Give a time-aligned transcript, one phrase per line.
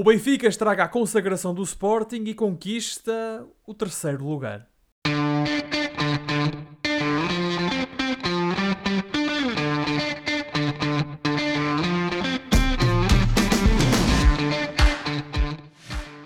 [0.00, 4.66] O Benfica estraga a consagração do Sporting e conquista o terceiro lugar.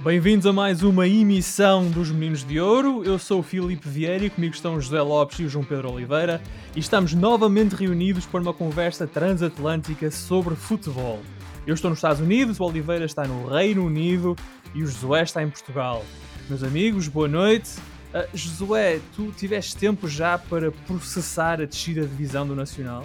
[0.05, 3.03] Bem-vindos a mais uma emissão dos Meninos de Ouro.
[3.03, 6.41] Eu sou o Filipe Vieira e comigo estão José Lopes e o João Pedro Oliveira
[6.77, 11.19] e estamos novamente reunidos para uma conversa transatlântica sobre futebol.
[11.67, 14.37] Eu estou nos Estados Unidos, o Oliveira está no Reino Unido
[14.75, 16.05] e o Josué está em Portugal.
[16.47, 17.79] Meus amigos, boa noite.
[18.13, 23.05] Uh, Josué, tu tiveste tempo já para processar a descida de divisão do Nacional?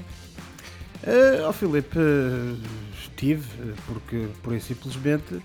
[1.04, 2.58] Uh, oh Filipe, uh,
[2.94, 3.48] estive,
[3.88, 5.41] porque por aí simplesmente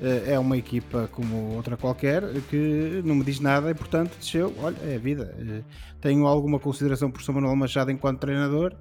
[0.00, 4.54] eh, é uma equipa como outra qualquer que não me diz nada e portanto desceu,
[4.58, 5.64] olha, é a vida.
[6.00, 8.74] Tenho alguma consideração por São Manuel Machado enquanto treinador,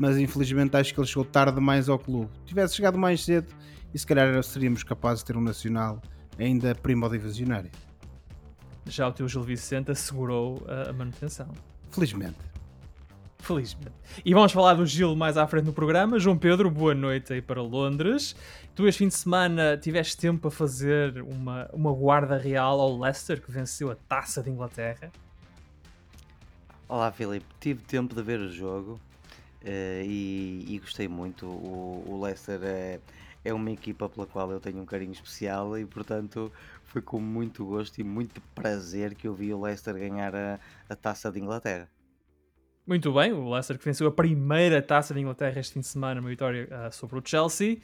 [0.00, 2.30] mas infelizmente acho que ele chegou tarde demais ao clube.
[2.46, 3.52] Tivesse chegado mais cedo
[3.92, 6.00] e se calhar seríamos capazes de ter um Nacional
[6.38, 7.70] ainda primodivisionário.
[8.86, 11.48] Já o teu Gil Vicente assegurou a manutenção.
[11.90, 12.38] Felizmente.
[13.40, 13.92] Felizmente.
[14.24, 16.18] E vamos falar do Gil mais à frente no programa.
[16.18, 18.34] João Pedro, boa noite aí para Londres.
[18.74, 23.38] Tu este fim de semana tiveste tempo para fazer uma, uma guarda real ao Leicester
[23.42, 25.12] que venceu a taça de Inglaterra.
[26.88, 29.09] Olá Filipe, tive tempo de ver o jogo uh,
[29.64, 31.46] e, e, gostei muito.
[31.46, 33.00] O, o Leicester é,
[33.44, 36.50] é uma equipa pela qual eu tenho um carinho especial e portanto
[36.84, 40.58] foi com muito gosto e muito prazer que eu vi o Leicester ganhar a,
[40.88, 41.88] a taça de Inglaterra.
[42.86, 46.20] Muito bem, o Leicester que venceu a primeira taça de Inglaterra este fim de semana,
[46.20, 47.78] uma vitória uh, sobre o Chelsea.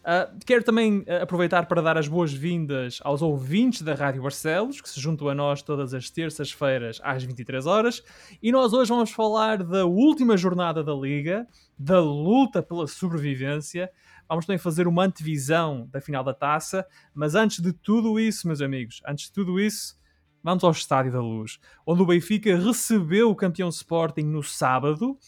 [0.00, 4.88] Uh, quero também uh, aproveitar para dar as boas-vindas aos ouvintes da Rádio Barcelos, que
[4.88, 8.02] se juntam a nós todas as terças-feiras às 23 horas.
[8.42, 11.46] E nós hoje vamos falar da última jornada da Liga,
[11.78, 13.90] da luta pela sobrevivência.
[14.28, 16.86] Vamos também fazer uma antevisão da final da taça.
[17.14, 19.98] Mas antes de tudo isso, meus amigos, antes de tudo isso,
[20.42, 25.18] vamos ao Estádio da Luz, onde o Benfica recebeu o campeão Sporting no sábado.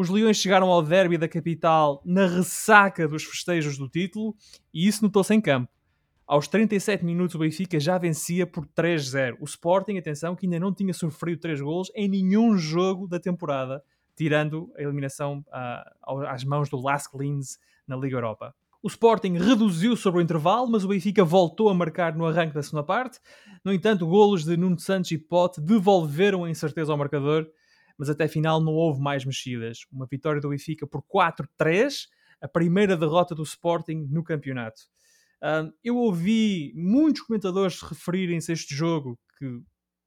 [0.00, 4.32] Os Leões chegaram ao derby da capital na ressaca dos festejos do título
[4.72, 5.68] e isso notou-se em campo.
[6.24, 9.38] Aos 37 minutos o Benfica já vencia por 3-0.
[9.40, 13.82] O Sporting, atenção, que ainda não tinha sofrido 3 golos em nenhum jogo da temporada,
[14.14, 18.54] tirando a eliminação uh, às mãos do Lask Linz na Liga Europa.
[18.80, 22.62] O Sporting reduziu sobre o intervalo, mas o Benfica voltou a marcar no arranque da
[22.62, 23.18] segunda parte.
[23.64, 27.50] No entanto, golos de Nuno Santos e Pote devolveram a incerteza ao marcador,
[27.98, 29.80] mas até final não houve mais mexidas.
[29.92, 32.06] Uma vitória do Benfica por 4-3,
[32.40, 34.82] a primeira derrota do Sporting no campeonato.
[35.82, 39.60] eu ouvi muitos comentadores referirem-se a este jogo que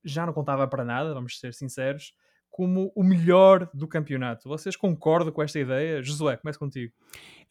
[0.03, 2.13] já não contava para nada, vamos ser sinceros,
[2.49, 4.49] como o melhor do campeonato.
[4.49, 6.01] Vocês concordam com esta ideia?
[6.01, 6.93] Josué, começa contigo.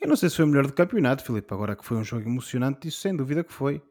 [0.00, 1.52] Eu não sei se foi o melhor do campeonato, Filipe.
[1.52, 3.82] Agora que foi um jogo emocionante, isso sem dúvida que foi.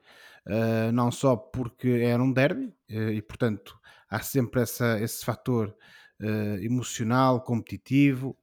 [0.45, 3.77] Uh, não só porque era um derby uh, e, portanto,
[4.09, 5.75] há sempre essa, esse fator
[6.21, 8.37] uh, emocional, competitivo,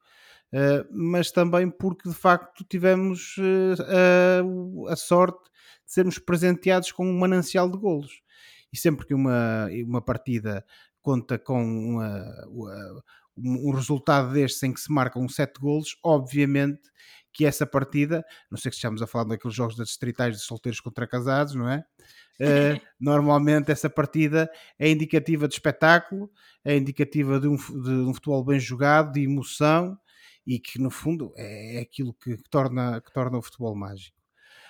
[0.91, 3.37] mas também porque de facto tivemos
[4.89, 5.51] a, a sorte
[5.85, 8.23] de sermos presenteados com um manancial de golos.
[8.73, 10.65] E sempre que uma, uma partida
[11.03, 13.05] conta com uma, uma,
[13.37, 16.91] um resultado deste em que se marcam sete golos, obviamente
[17.33, 20.81] que essa partida, não sei se estamos a falar daqueles jogos das distritais de solteiros
[20.81, 21.85] contra casados, não é?
[22.39, 26.31] Uh, normalmente essa partida é indicativa de espetáculo,
[26.65, 29.99] é indicativa de um, de um futebol bem jogado, de emoção
[30.47, 34.17] e que no fundo é, é aquilo que, que, torna, que torna o futebol mágico.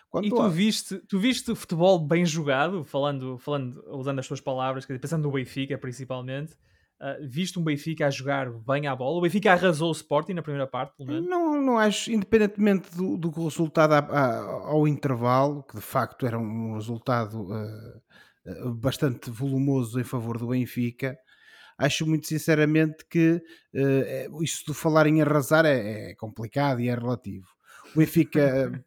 [0.09, 0.49] Quando e tu, há...
[0.49, 5.77] viste, tu viste futebol bem jogado, falando, falando, usando as tuas palavras, pensando no Benfica
[5.77, 6.55] principalmente,
[7.01, 9.19] uh, viste um Benfica a jogar bem à bola?
[9.19, 11.29] O Benfica arrasou o Sporting na primeira parte, pelo menos?
[11.29, 16.39] Não, não acho, independentemente do, do resultado a, a, ao intervalo, que de facto era
[16.39, 21.17] um resultado uh, bastante volumoso em favor do Benfica,
[21.79, 23.43] acho muito sinceramente que
[23.75, 27.56] uh, isso de falar em arrasar é, é complicado e é relativo.
[27.97, 28.85] O Benfica,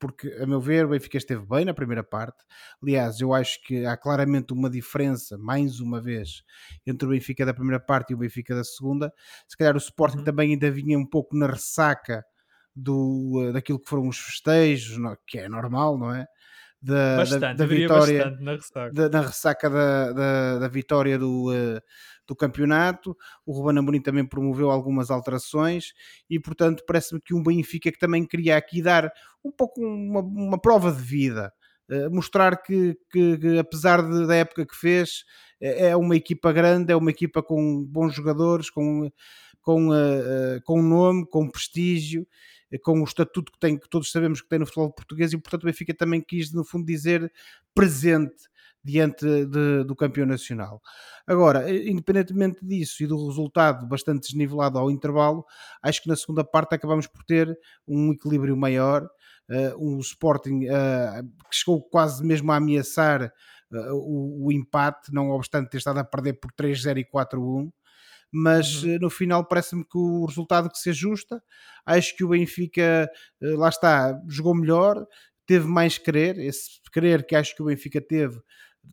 [0.00, 2.44] porque a meu ver, o Benfica esteve bem na primeira parte.
[2.82, 6.42] Aliás, eu acho que há claramente uma diferença, mais uma vez,
[6.84, 9.12] entre o Benfica da primeira parte e o Benfica da segunda.
[9.46, 10.24] Se calhar o Sporting uhum.
[10.24, 12.24] também ainda vinha um pouco na ressaca
[12.74, 16.26] do, daquilo que foram os festejos, que é normal, não é?
[16.86, 21.50] Da, bastante, da, da vitória na ressaca, da, na ressaca da, da, da vitória do,
[21.50, 21.80] uh,
[22.28, 23.16] do campeonato.
[23.44, 25.86] O Ruben Amorim também promoveu algumas alterações
[26.30, 29.10] e, portanto, parece-me que um Benfica que também queria aqui dar
[29.44, 31.52] um pouco uma, uma prova de vida.
[31.90, 35.24] Uh, mostrar que, que, que apesar de, da época que fez,
[35.60, 39.10] é, é uma equipa grande, é uma equipa com bons jogadores, com,
[39.60, 42.24] com, uh, com nome, com prestígio
[42.82, 45.62] com o estatuto que tem, que todos sabemos que tem no futebol português, e portanto
[45.62, 47.32] o Benfica também quis, no fundo, dizer
[47.74, 48.48] presente
[48.86, 50.80] diante de, do campeão nacional.
[51.26, 55.44] Agora, independentemente disso e do resultado bastante desnivelado ao intervalo,
[55.82, 59.08] acho que na segunda parte acabamos por ter um equilíbrio maior,
[59.50, 63.32] uh, um Sporting uh, que chegou quase mesmo a ameaçar
[63.72, 67.70] uh, o, o, empate, não obstante ter estado a perder por 3-0 e 4-1
[68.32, 68.98] mas uhum.
[69.00, 71.42] no final parece-me que o resultado que se ajusta.
[71.84, 75.06] Acho que o Benfica, lá está, jogou melhor,
[75.46, 78.40] teve mais querer, esse querer que acho que o Benfica teve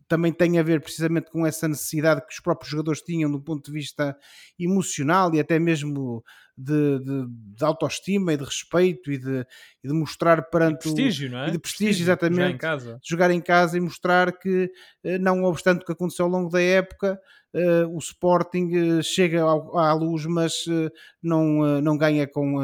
[0.08, 3.64] também tem a ver precisamente com essa necessidade que os próprios jogadores tinham do ponto
[3.64, 4.16] de vista
[4.58, 6.22] emocional e até mesmo
[6.56, 9.46] de, de, de autoestima e de respeito e de,
[9.82, 11.48] e de mostrar perante de prestígio, o, não é?
[11.48, 12.36] E de prestígio, prestígio exatamente.
[12.36, 13.00] Jogar em, casa.
[13.02, 14.70] jogar em casa e mostrar que,
[15.04, 17.18] eh, não obstante o que aconteceu ao longo da época,
[17.56, 20.90] Uh, o Sporting uh, chega ao, à luz, mas uh,
[21.22, 22.56] não, não ganha com,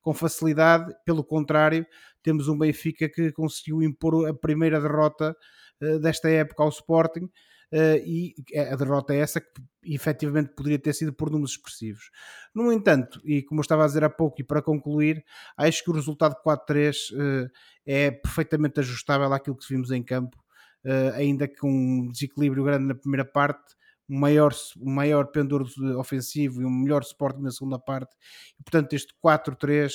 [0.00, 0.90] com facilidade.
[1.04, 1.86] Pelo contrário,
[2.22, 5.36] temos um Benfica que conseguiu impor a primeira derrota
[5.80, 7.28] eh, desta época ao Sporting.
[7.72, 8.34] Uh, e
[8.72, 9.48] a derrota é essa que
[9.84, 12.10] efetivamente poderia ter sido por números expressivos.
[12.54, 15.24] No entanto, e como eu estava a dizer há pouco, e para concluir,
[15.56, 17.50] acho que o resultado 4-3 uh,
[17.86, 20.36] é perfeitamente ajustável àquilo que vimos em campo,
[20.84, 23.76] uh, ainda com um desequilíbrio grande na primeira parte,
[24.10, 25.64] um maior, um maior pendor
[25.96, 28.16] ofensivo e um melhor suporte na segunda parte.
[28.58, 29.92] E, portanto, este 4-3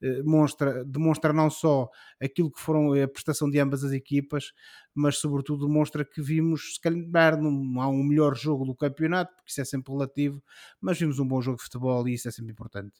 [0.00, 1.90] eh, demonstra, demonstra não só
[2.22, 4.52] aquilo que foram a prestação de ambas as equipas,
[4.94, 9.50] mas sobretudo demonstra que vimos, se calhar, não há um melhor jogo do campeonato, porque
[9.50, 10.40] isso é sempre relativo,
[10.80, 12.94] mas vimos um bom jogo de futebol e isso é sempre importante.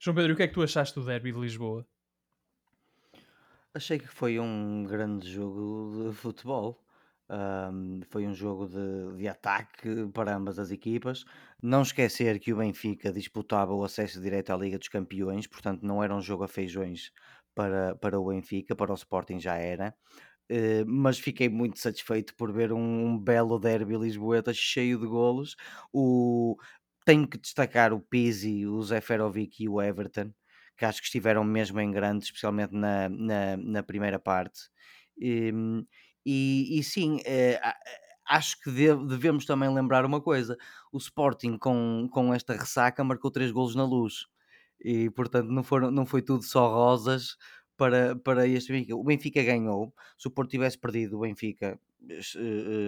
[0.00, 1.86] João Pedro, o que é que tu achaste do derby de Lisboa?
[3.72, 6.82] Achei que foi um grande jogo de futebol.
[7.32, 11.24] Um, foi um jogo de, de ataque para ambas as equipas.
[11.62, 16.02] Não esquecer que o Benfica disputava o acesso direto à Liga dos Campeões, portanto, não
[16.02, 17.12] era um jogo a feijões
[17.54, 19.94] para, para o Benfica, para o Sporting já era.
[20.50, 25.54] Uh, mas fiquei muito satisfeito por ver um, um belo derby lisboeta cheio de golos.
[25.92, 26.56] O,
[27.04, 30.32] tenho que destacar o Pizzi, o Zeferovic e o Everton,
[30.76, 34.62] que acho que estiveram mesmo em grande, especialmente na, na, na primeira parte.
[35.22, 35.86] Um,
[36.24, 37.60] e, e sim, eh,
[38.28, 40.56] acho que devemos também lembrar uma coisa:
[40.92, 44.26] o Sporting, com, com esta ressaca, marcou três golos na luz,
[44.80, 47.36] e portanto não, foram, não foi tudo só rosas
[47.76, 48.96] para, para este Benfica.
[48.96, 49.94] O Benfica ganhou.
[50.18, 51.78] Se o Porto tivesse perdido, o Benfica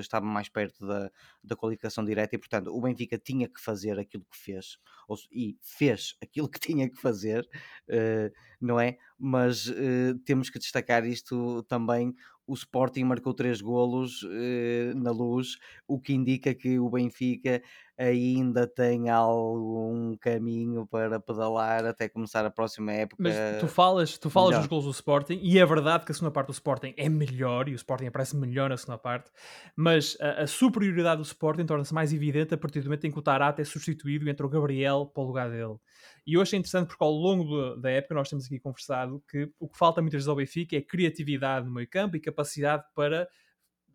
[0.00, 1.10] estava mais perto da,
[1.42, 4.78] da qualificação direta e, portanto, o Benfica tinha que fazer aquilo que fez
[5.08, 7.48] ou, e fez aquilo que tinha que fazer,
[7.88, 8.96] uh, não é?
[9.18, 12.14] Mas uh, temos que destacar isto também
[12.46, 17.62] o Sporting marcou três golos eh, na luz, o que indica que o Benfica
[17.96, 23.22] ainda tem algum caminho para pedalar até começar a próxima época.
[23.22, 26.32] Mas tu falas, tu falas dos golos do Sporting e é verdade que a segunda
[26.32, 29.30] parte do Sporting é melhor e o Sporting aparece melhor na segunda parte,
[29.74, 33.18] mas a, a superioridade do Sporting torna-se mais evidente a partir do momento em que
[33.18, 35.76] o Tarata é substituído e entra o Gabriel para o lugar dele.
[36.26, 39.68] E eu achei interessante porque ao longo da época nós temos aqui conversado que o
[39.68, 43.28] que falta muitas vezes ao Benfica é criatividade no meio campo e capacidade para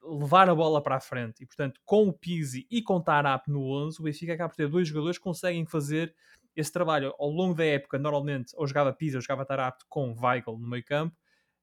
[0.04, 1.44] levar a bola para a frente.
[1.44, 4.56] E portanto, com o Pizzi e com o Tarap no 11, o Benfica acaba por
[4.56, 6.14] ter dois jogadores que conseguem fazer
[6.56, 7.14] esse trabalho.
[7.20, 10.84] Ao longo da época, normalmente, ou jogava Pizzi ou jogava Tarap com Weigl no meio
[10.84, 11.16] campo.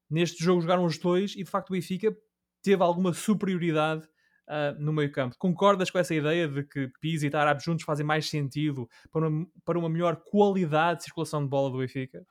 [0.09, 2.17] Neste jogo jogaram os dois e de facto o Benfica
[2.65, 4.09] teve alguma superioridade
[4.49, 5.37] uh, no meio campo.
[5.39, 9.47] Concordas com essa ideia de que Pizzi e Tarab juntos fazem mais sentido para uma,
[9.65, 12.27] para uma melhor qualidade de circulação de bola do Benfica?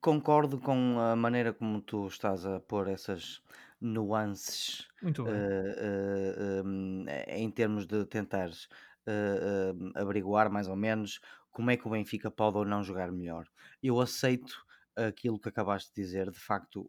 [0.00, 3.40] Concordo com a maneira como tu estás a pôr essas
[3.80, 4.88] nuances.
[5.02, 8.68] Uh, uh, um, em termos de tentares
[9.96, 11.20] averiguar mais ou menos
[11.50, 13.48] como é que o Benfica pode ou não jogar melhor.
[13.82, 16.88] Eu aceito aquilo que acabaste de dizer, de facto,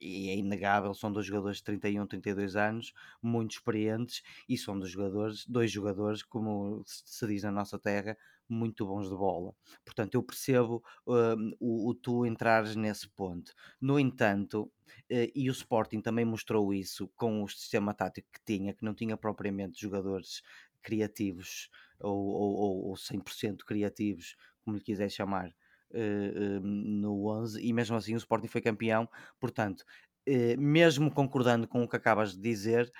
[0.00, 4.90] e é inegável, são dois jogadores de 31, 32 anos, muito experientes, e são dos
[4.90, 8.16] jogadores, dois jogadores, como se diz na nossa terra,
[8.48, 9.54] muito bons de bola.
[9.84, 13.52] Portanto, eu percebo uh, o, o, tu entrares nesse ponto.
[13.80, 18.72] No entanto, uh, e o Sporting também mostrou isso com o sistema tático que tinha,
[18.72, 20.42] que não tinha propriamente jogadores
[20.82, 21.68] criativos
[22.00, 25.54] ou, ou, ou 100% criativos, como lhe quiser chamar,
[25.90, 29.08] uh, no 11 e mesmo assim o Sporting foi campeão.
[29.40, 29.84] Portanto,
[30.28, 32.90] uh, mesmo concordando com o que acabas de dizer,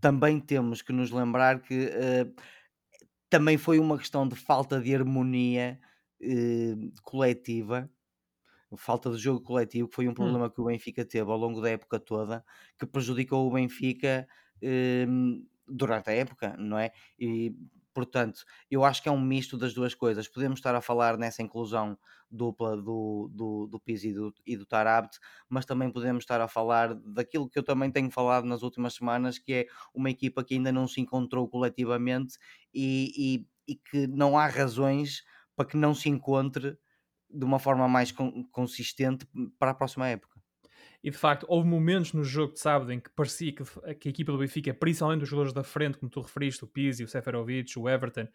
[0.00, 1.90] também temos que nos lembrar que
[3.30, 5.78] também foi uma questão de falta de harmonia
[7.04, 7.88] coletiva.
[8.76, 10.14] Falta de jogo coletivo, que foi um hum.
[10.14, 12.44] problema que o Benfica teve ao longo da época toda,
[12.78, 14.26] que prejudicou o Benfica
[15.68, 16.90] durante a época, não é?
[17.18, 17.54] E
[17.94, 20.28] portanto, eu acho que é um misto das duas coisas.
[20.28, 21.98] Podemos estar a falar nessa inclusão
[22.30, 25.18] dupla do, do, do Pizzi e do, e do Tarabt,
[25.48, 29.38] mas também podemos estar a falar daquilo que eu também tenho falado nas últimas semanas,
[29.38, 32.36] que é uma equipa que ainda não se encontrou coletivamente
[32.72, 35.22] e, e, e que não há razões
[35.54, 36.78] para que não se encontre
[37.30, 38.12] de uma forma mais
[38.52, 39.26] consistente
[39.58, 40.31] para a próxima época.
[41.02, 43.64] E de facto, houve momentos no jogo de sábado em que parecia que,
[43.96, 47.02] que a equipa do Benfica, principalmente os jogadores da frente, como tu referiste, o Pizzi,
[47.02, 48.28] o Seferovic, o Everton,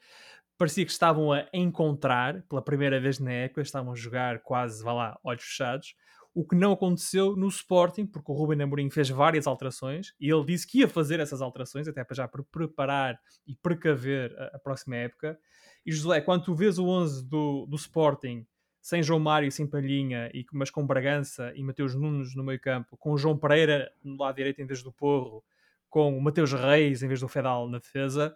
[0.58, 4.92] parecia que estavam a encontrar pela primeira vez na época, estavam a jogar quase, vá
[4.92, 5.96] lá, olhos fechados.
[6.34, 10.46] O que não aconteceu no Sporting, porque o Ruben Amorim fez várias alterações e ele
[10.46, 15.40] disse que ia fazer essas alterações, até para já preparar e precaver a, próxima época.
[15.86, 18.46] E José, quando tu vês o 11 do, do Sporting
[18.88, 22.96] sem João Mário, sem Palhinha, e, mas com Bragança e Mateus Nunes no meio campo,
[22.96, 25.44] com João Pereira no lado direito em vez do Porro,
[25.90, 28.34] com o Mateus Reis em vez do Fedal na defesa,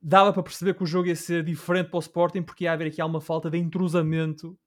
[0.00, 2.86] dava para perceber que o jogo ia ser diferente para o Sporting porque ia haver
[2.86, 4.58] aqui alguma falta de entrosamento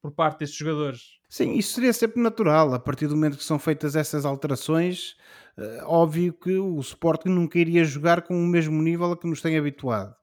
[0.00, 1.18] por parte destes jogadores.
[1.28, 2.72] Sim, isso seria sempre natural.
[2.72, 5.16] A partir do momento que são feitas essas alterações,
[5.56, 9.42] é óbvio que o Sporting nunca iria jogar com o mesmo nível a que nos
[9.42, 10.14] tem habituado.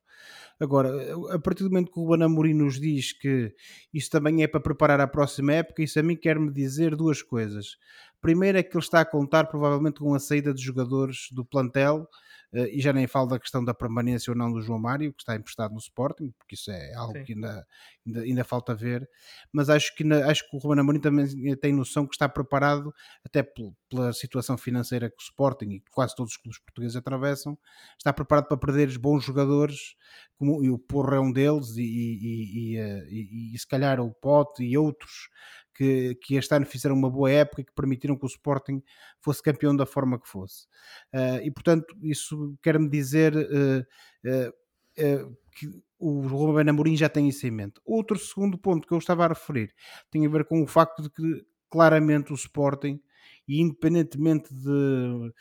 [0.59, 0.89] Agora,
[1.31, 3.53] a partir do momento que o Ruben Amorim nos diz que
[3.93, 7.77] isso também é para preparar a próxima época, isso a mim quer-me dizer duas coisas.
[8.23, 12.07] Primeiro é que ele está a contar provavelmente com a saída de jogadores do plantel
[12.53, 15.23] Uh, e já nem falo da questão da permanência ou não do João Mário, que
[15.23, 17.23] está emprestado no Sporting, porque isso é algo Sim.
[17.23, 17.67] que ainda,
[18.05, 19.09] ainda, ainda, falta ver,
[19.51, 21.25] mas acho que, acho que o Ruben Amorim também
[21.55, 22.93] tem noção que está preparado,
[23.25, 27.57] até pela situação financeira que o Sporting e quase todos os clubes portugueses atravessam,
[27.97, 29.95] está preparado para perder bons jogadores,
[30.37, 34.11] como e o Porro é um deles, e, e, e, eh, e, se calhar o
[34.11, 35.29] Pote e outros
[35.73, 38.81] que, que este ano fizeram uma boa época e que permitiram que o Sporting
[39.19, 40.65] fosse campeão da forma que fosse.
[41.13, 43.79] Uh, e portanto, isso quer-me dizer uh,
[44.29, 47.81] uh, que o Ruben Amorim já tem isso em mente.
[47.85, 49.73] Outro segundo ponto que eu estava a referir
[50.11, 53.01] tem a ver com o facto de que claramente o Sporting,
[53.47, 55.33] e independentemente de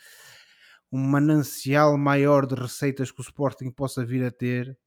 [0.91, 4.77] um manancial maior de receitas que o Sporting possa vir a ter,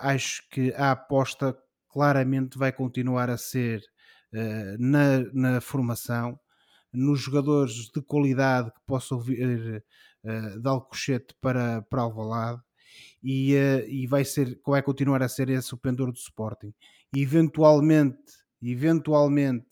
[0.00, 1.56] acho que a aposta
[1.88, 3.82] claramente vai continuar a ser
[4.78, 6.38] na, na formação,
[6.94, 9.84] nos jogadores de qualidade que possam vir
[10.24, 12.62] uh, de Alcochete para, para Alvalade
[13.22, 16.72] e, uh, e vai, ser, vai continuar a ser esse o pendor do Sporting.
[17.14, 18.18] E eventualmente,
[18.62, 19.66] eventualmente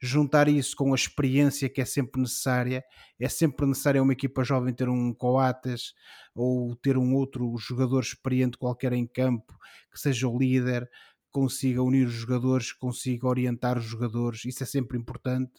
[0.00, 2.82] juntar isso com a experiência que é sempre necessária,
[3.20, 5.92] é sempre necessário uma equipa jovem ter um Coates
[6.34, 9.54] ou ter um outro jogador experiente qualquer em campo
[9.92, 10.88] que seja o líder
[11.32, 15.52] consiga unir os jogadores, consiga orientar os jogadores, isso é sempre importante.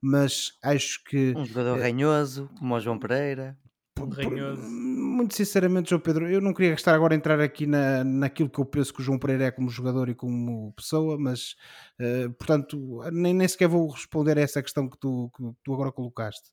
[0.00, 1.32] Mas acho que.
[1.36, 3.56] Um jogador é, ranhoso, como o João Pereira.
[3.98, 4.62] Um ranhoso.
[4.62, 8.58] Muito sinceramente, João Pedro, eu não queria estar agora a entrar aqui na, naquilo que
[8.58, 11.54] eu penso que o João Pereira é como jogador e como pessoa, mas
[12.00, 15.92] uh, portanto nem, nem sequer vou responder a essa questão que tu, que tu agora
[15.92, 16.50] colocaste.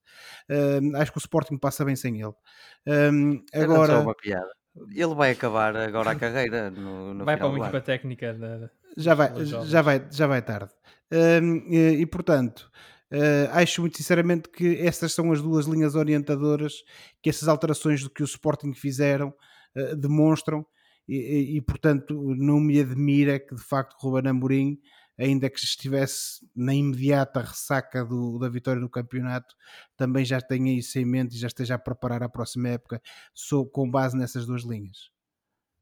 [0.49, 2.29] Uh, acho que o Sporting passa bem sem ele.
[2.29, 3.93] Uh, agora.
[3.93, 4.60] É uma piada.
[4.75, 9.13] Ele vai acabar agora a carreira no, no vai para uma equipa técnica da, já
[9.13, 10.71] vai já vai já vai tarde.
[11.11, 12.71] Um, e, e, portanto
[13.11, 16.73] uh, acho muito sinceramente que essas são as duas linhas orientadoras
[17.21, 19.33] que essas alterações do que o Sporting fizeram
[19.75, 20.65] uh, demonstram.
[21.07, 24.79] E, e, e, portanto não me admira que de facto Ruben Amorim
[25.21, 29.55] ainda que estivesse na imediata ressaca do, da vitória do campeonato,
[29.95, 33.01] também já tenha isso em mente e já esteja a preparar a próxima época
[33.33, 35.11] so, com base nessas duas linhas.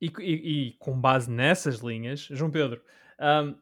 [0.01, 2.81] E, e, e com base nessas linhas, João Pedro,
[3.19, 3.55] um,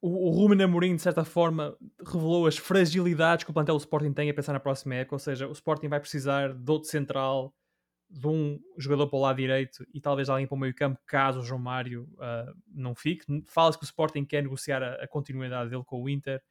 [0.00, 4.12] o, o Ruben Amorim, de certa forma, revelou as fragilidades que o plantel do Sporting
[4.12, 7.54] tem a pensar na próxima época, ou seja, o Sporting vai precisar de outro central,
[8.10, 11.40] de um jogador para o lado direito e talvez alguém para o meio campo, caso
[11.40, 13.24] o João Mário uh, não fique.
[13.46, 16.42] Fala-se que o Sporting quer negociar a, a, continuidade dele com o Inter,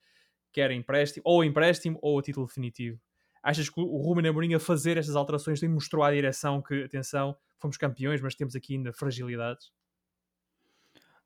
[0.52, 3.00] quer empréstimo, ou empréstimo ou a título definitivo.
[3.42, 7.78] Achas que o Ruben Amorim a fazer estas alterações mostrou à direção que, atenção, fomos
[7.78, 9.72] campeões, mas temos aqui ainda fragilidades?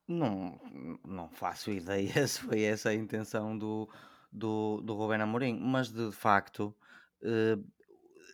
[0.07, 0.59] Não,
[1.05, 3.89] não faço ideia se foi essa a intenção do,
[4.31, 6.75] do, do Amorim, mas de facto
[7.23, 7.71] uh,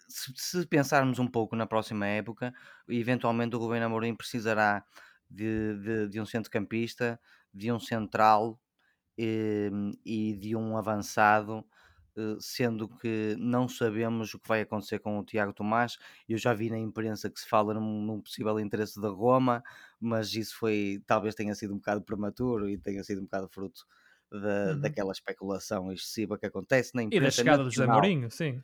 [0.08, 2.54] se, se, pensarmos um pouco na próxima época,
[2.88, 4.84] eventualmente o Rubén Amorim precisará
[5.30, 7.20] de, de, de um centrocampista,
[7.54, 8.60] de um central
[9.18, 11.66] e, ehm, e de um avançado,
[12.18, 15.98] eh, sendo que não sabemos o que vai acontecer com o Tiago Tomás.
[16.28, 19.64] Eu já vi na imprensa que se fala num, num, possível interesse da Roma,
[20.00, 23.86] mas isso foi talvez tenha sido um bocado prematuro e tenha sido um bocado fruto
[24.32, 24.82] da, uhum.
[24.82, 27.24] daquela especulação excessiva que acontece na imprensa.
[27.24, 28.62] E da chegada do José Mourinho, sim.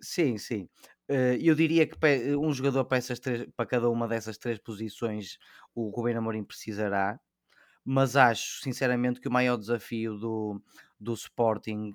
[0.00, 0.68] Sim, sim.
[1.10, 1.96] Uh, eu diria que
[2.36, 5.38] um jogador para, essas três, para cada uma dessas três posições
[5.74, 7.18] o Rubén Amorim precisará,
[7.84, 10.62] mas acho sinceramente que o maior desafio do,
[11.00, 11.92] do Sporting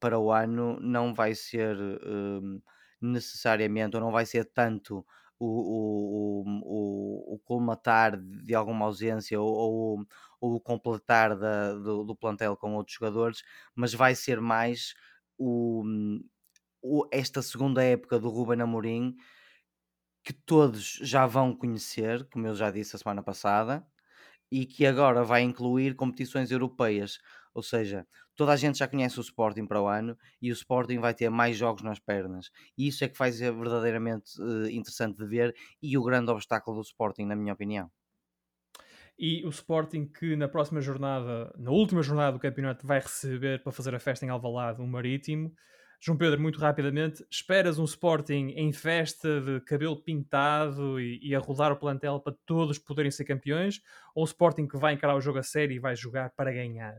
[0.00, 2.62] para o ano não vai ser uh,
[3.00, 5.06] necessariamente, ou não vai ser tanto
[5.38, 10.06] o, o, o, o colmatar de alguma ausência ou, ou,
[10.40, 13.42] ou o completar da, do, do, plantel com outros jogadores,
[13.74, 14.94] mas vai ser mais
[15.38, 15.84] o,
[17.12, 19.16] esta segunda época do Ruben Amorim
[20.24, 23.86] que todos já vão conhecer, como eu já disse a semana passada,
[24.50, 27.18] e que agora vai incluir competições europeias.
[27.54, 30.98] Ou seja, toda a gente já conhece o Sporting para o ano e o Sporting
[30.98, 32.50] vai ter mais jogos nas pernas.
[32.78, 36.76] E isso é que faz ser verdadeiramente uh, interessante de ver e o grande obstáculo
[36.78, 37.90] do Sporting, na minha opinião.
[39.18, 43.72] E o Sporting que na próxima jornada, na última jornada do campeonato, vai receber para
[43.72, 45.54] fazer a festa em Alvalade um Marítimo.
[46.04, 51.38] João Pedro, muito rapidamente, esperas um Sporting em festa de cabelo pintado e, e, a
[51.38, 53.80] rodar o plantel para todos poderem ser campeões?
[54.12, 56.96] Ou um Sporting que vai encarar o jogo a sério e vai jogar para ganhar?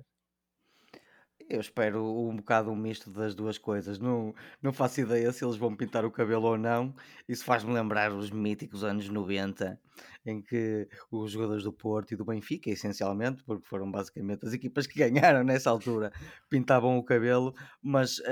[1.50, 4.00] Eu espero um bocado um misto das duas coisas.
[4.00, 6.94] Não, não faço ideia se eles vão pintar o cabelo ou não.
[7.28, 9.80] Isso faz-me lembrar os míticos anos 90,
[10.26, 14.88] em que os jogadores do Porto e do Benfica, essencialmente, porque foram basicamente as equipas
[14.88, 16.12] que ganharam nessa altura,
[16.50, 17.54] pintavam o cabelo.
[17.82, 18.24] Mas uh,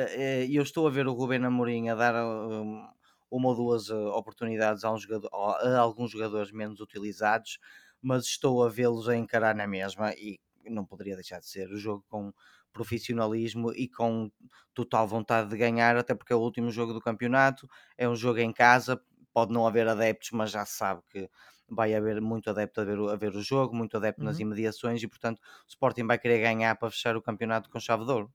[0.50, 2.88] eu estou a ver o Rubén Amorim a dar um,
[3.30, 7.60] uma ou duas uh, oportunidades a, um jogador, a alguns jogadores menos utilizados,
[8.02, 10.40] mas estou a vê-los a encarar na mesma e
[10.70, 12.32] não poderia deixar de ser o jogo com
[12.72, 14.32] profissionalismo e com
[14.74, 18.40] total vontade de ganhar, até porque é o último jogo do campeonato, é um jogo
[18.40, 19.02] em casa,
[19.34, 21.30] pode não haver adeptos, mas já se sabe que
[21.70, 24.28] vai haver muito adepto a ver, a ver o jogo, muito adepto uhum.
[24.28, 28.06] nas imediações e, portanto, o Sporting vai querer ganhar para fechar o campeonato com chave
[28.06, 28.32] de ouro.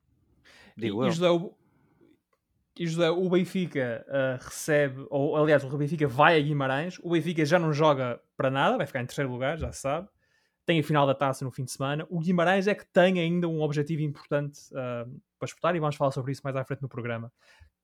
[0.77, 1.13] Digo e, eu.
[1.13, 1.55] José, o,
[2.79, 7.45] e José, o Benfica uh, recebe, ou aliás, o Benfica vai a Guimarães, o Benfica
[7.45, 10.09] já não joga para nada, vai ficar em terceiro lugar, já se sabe
[10.67, 12.05] tem a final da taça no fim de semana.
[12.11, 15.09] O Guimarães é que tem ainda um objetivo importante uh,
[15.39, 17.33] para disputar e vamos falar sobre isso mais à frente no programa.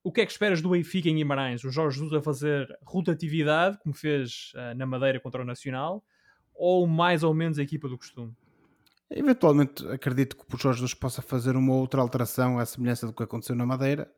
[0.03, 1.63] O que é que esperas do Benfica em Guimarães?
[1.63, 6.05] O Jorge Jesus a fazer rotatividade, como fez uh, na Madeira contra o Nacional,
[6.53, 8.35] ou mais ou menos a equipa do costume?
[9.09, 13.23] Eventualmente acredito que o Jorge Jesus possa fazer uma outra alteração à semelhança do que
[13.23, 14.11] aconteceu na Madeira.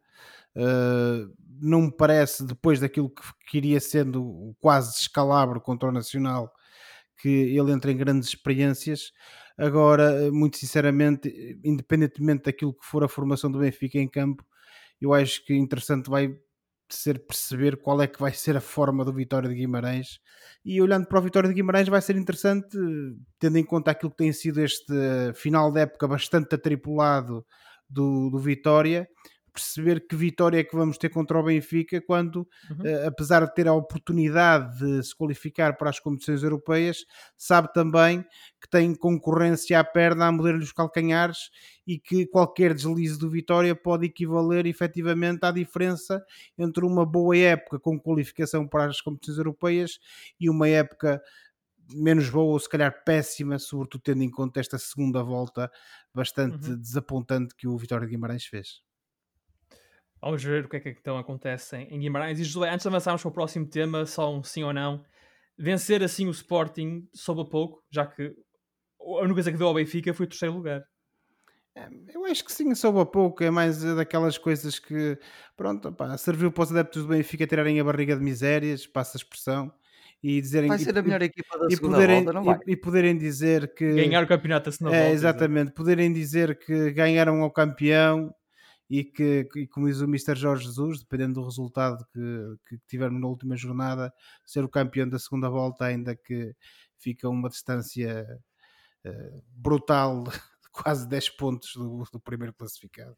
[0.57, 5.93] Uh, não me parece, depois daquilo que, que iria sendo o quase descalabro contra o
[5.93, 6.51] Nacional,
[7.18, 9.12] que ele entra em grandes experiências.
[9.57, 14.44] Agora, muito sinceramente, independentemente daquilo que for a formação do Benfica em campo,
[15.00, 16.35] eu acho que interessante vai
[16.88, 20.20] ser perceber qual é que vai ser a forma do Vitória de Guimarães
[20.64, 22.77] e olhando para o Vitória de Guimarães vai ser interessante
[23.38, 24.94] tendo em conta aquilo que tem sido este
[25.35, 27.44] final de época bastante atripulado
[27.88, 29.09] do, do Vitória
[29.55, 32.85] perceber que vitória é que vamos ter contra o Benfica quando, uhum.
[32.85, 37.07] uh, apesar de ter a oportunidade de se qualificar para as competições europeias,
[37.38, 38.23] sabe também
[38.61, 41.51] que tem concorrência à perna a mover-lhe os calcanhares
[41.87, 46.25] e que qualquer deslize do Vitória pode equivaler efetivamente à diferença
[46.59, 50.01] entre uma boa época com qualificação para as competições europeias
[50.40, 51.23] e uma época
[51.90, 55.71] menos boa ou se calhar péssima, sobretudo tendo em conta esta segunda volta
[56.12, 56.81] bastante uhum.
[56.81, 58.83] desapontante que o Vitória de Guimarães fez.
[60.25, 62.41] Vamos ver o que é que então acontece em Guimarães.
[62.41, 65.05] E José, antes de avançarmos para o próximo tema, só um sim ou não.
[65.59, 68.35] Vencer assim o Sporting soube a pouco, já que
[68.99, 70.83] a única coisa que deu ao Benfica foi o terceiro lugar.
[71.77, 73.45] É, eu acho que sim, soube a pouco.
[73.45, 75.19] É mais daquelas coisas que,
[75.57, 79.21] pronto, pá, serviu para os adeptos do Benfica tirarem a barriga de misérias, passa a
[79.21, 79.71] expressão,
[80.23, 82.59] e dizerem vai ser e, a melhor equipa da e segunda poderem, volta, não vai?
[82.67, 85.15] E, e, poderem dizer que ganhar o campeonato da segunda é, volta.
[85.15, 88.35] Exatamente, poderem dizer que ganharam ao campeão
[88.88, 90.35] e que, e como diz o Mr.
[90.37, 94.12] Jorge Jesus, dependendo do resultado que, que tivermos na última jornada,
[94.44, 96.55] ser o campeão da segunda volta, ainda que
[96.99, 98.27] fica uma distância
[99.07, 100.25] uh, brutal,
[100.73, 103.16] quase 10 pontos do, do primeiro classificado.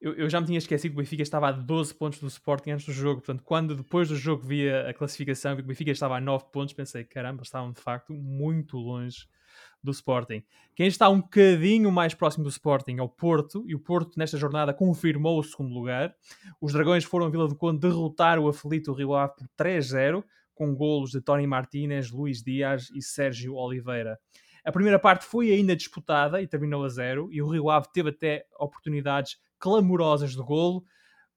[0.00, 2.72] Eu, eu, já me tinha esquecido que o Benfica estava a 12 pontos do Sporting
[2.72, 3.22] antes do jogo.
[3.22, 6.74] Portanto, quando depois do jogo via a classificação e o Benfica estava a 9 pontos,
[6.74, 9.26] pensei, caramba, estavam de facto muito longe
[9.84, 10.42] do Sporting.
[10.74, 14.36] Quem está um bocadinho mais próximo do Sporting é o Porto, e o Porto nesta
[14.36, 16.14] jornada confirmou o segundo lugar.
[16.60, 20.74] Os Dragões foram a Vila do Conde derrotar o aflito Rio Ave por 3-0, com
[20.74, 24.18] golos de Tony Martínez, Luís Dias e Sérgio Oliveira.
[24.64, 28.08] A primeira parte foi ainda disputada e terminou a zero, e o Rio Ave teve
[28.08, 30.82] até oportunidades clamorosas de golo,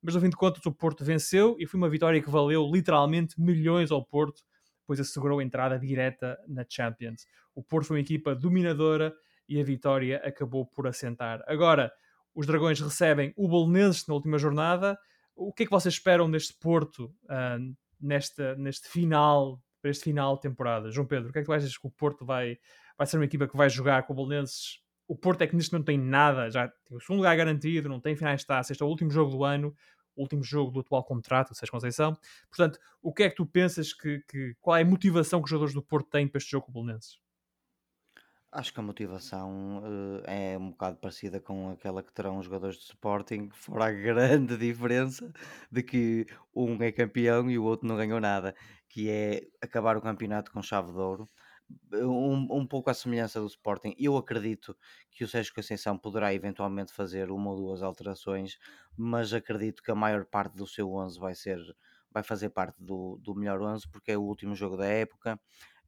[0.02, 3.40] mas no fim de contas o Porto venceu e foi uma vitória que valeu literalmente
[3.40, 4.42] milhões ao Porto,
[4.88, 7.28] pois assegurou a entrada direta na Champions.
[7.54, 9.14] O Porto foi uma equipa dominadora
[9.48, 11.44] e a vitória acabou por assentar.
[11.46, 11.92] Agora,
[12.34, 14.98] os Dragões recebem o Bolonenses na última jornada,
[15.36, 20.36] o que é que vocês esperam deste Porto uh, nesta, neste final, para este final
[20.36, 20.92] de temporada?
[20.92, 22.58] João Pedro, o que é que tu achas que o Porto vai,
[22.98, 24.80] vai ser uma equipa que vai jogar com o Belenenses?
[25.08, 27.88] O Porto é que neste momento não tem nada, já tem o segundo lugar garantido,
[27.88, 29.74] não tem finais de taça, este é o último jogo do ano,
[30.22, 32.18] último jogo do atual contrato, Sérgio Conceição.
[32.50, 35.50] Portanto, o que é que tu pensas que, que, qual é a motivação que os
[35.50, 37.20] jogadores do Porto têm para este jogo com o Belenenses?
[38.52, 42.78] Acho que a motivação uh, é um bocado parecida com aquela que terão os jogadores
[42.78, 45.32] de Sporting, fora a grande diferença
[45.70, 46.26] de que
[46.56, 48.56] um é campeão e o outro não ganhou nada,
[48.90, 51.30] que é acabar o campeonato com chave de ouro.
[51.94, 54.76] Um, um pouco à semelhança do Sporting, eu acredito
[55.12, 58.58] que o Sérgio Conceição poderá eventualmente fazer uma ou duas alterações,
[58.96, 61.60] mas acredito que a maior parte do seu 11 vai ser
[62.12, 65.40] vai fazer parte do, do melhor 11 porque é o último jogo da época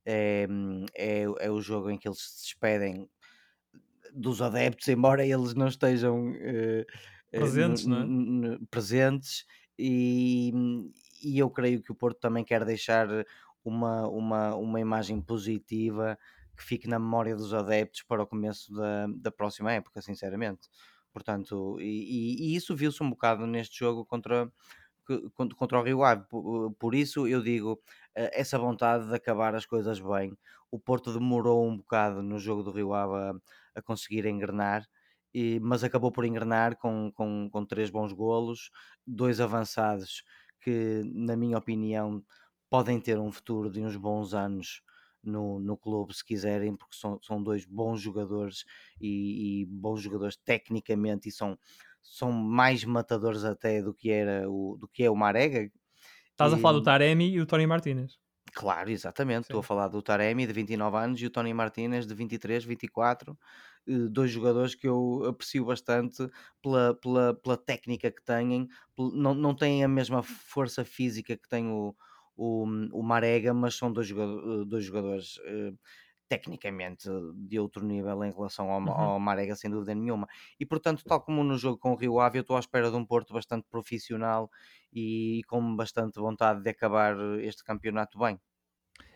[0.06, 0.48] é,
[0.96, 3.10] é, é o jogo em que eles se despedem
[4.14, 6.86] dos adeptos, embora eles não estejam uh,
[7.32, 8.58] presentes, não é?
[8.70, 9.46] presentes
[9.78, 10.52] e,
[11.24, 13.08] e eu creio que o Porto também quer deixar
[13.64, 16.18] uma, uma, uma imagem positiva
[16.56, 20.68] que fique na memória dos adeptos para o começo da, da próxima época, sinceramente.
[21.12, 24.52] Portanto, e, e isso viu-se um bocado neste jogo contra,
[25.58, 26.26] contra o Rio Ave.
[26.78, 27.82] Por, isso eu digo,
[28.16, 30.38] eh, essa vontade de acabar as coisas bem.
[30.72, 34.88] O Porto demorou um bocado no jogo do Rio Ave a, a conseguir engrenar,
[35.34, 38.72] e, mas acabou por engrenar com, com, com três bons golos,
[39.06, 40.24] dois avançados
[40.62, 42.24] que, na minha opinião,
[42.70, 44.82] podem ter um futuro de uns bons anos
[45.24, 48.64] no, no clube se quiserem, porque são, são dois bons jogadores
[49.00, 51.58] e, e bons jogadores tecnicamente e são
[52.02, 55.70] são mais matadores até do que era o do que é o Marega.
[56.32, 56.56] Estás e...
[56.56, 58.18] a falar do Taremi e do Tony Martinez.
[58.54, 59.46] Claro, exatamente.
[59.46, 59.52] Sim.
[59.52, 63.38] Estou a falar do Taremi de 29 anos e o Tony Martinez de 23, 24.
[63.88, 66.28] Eh, dois jogadores que eu aprecio bastante
[66.62, 68.68] pela, pela, pela técnica que têm.
[68.98, 71.96] Não, não têm a mesma força física que tem o,
[72.40, 75.74] o, o Marega, mas são dois, jogadores, dois jogadores eh,
[76.30, 78.92] tecnicamente de outro nível em relação ao, uhum.
[78.92, 80.28] ao Marega, sem dúvida nenhuma.
[80.58, 82.96] E portanto, tal como no jogo com o Rio Ave, eu estou à espera de
[82.96, 84.50] um Porto bastante profissional
[84.94, 88.40] e com bastante vontade de acabar este campeonato bem.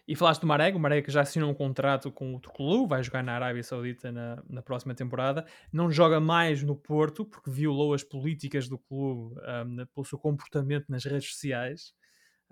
[0.06, 3.02] E falaste do Marega, o Marega que já assinou um contrato com outro clube, vai
[3.02, 7.94] jogar na Arábia Saudita na, na próxima temporada, não joga mais no Porto porque violou
[7.94, 11.94] as políticas do clube um, pelo seu comportamento nas redes sociais.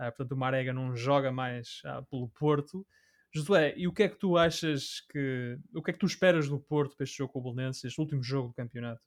[0.01, 2.85] Uh, portanto, o Marega não joga mais uh, pelo Porto.
[3.33, 5.57] Josué, e o que é que tu achas que.
[5.75, 8.01] O que é que tu esperas do Porto para este jogo com o Bolonense, este
[8.01, 8.99] último jogo do campeonato?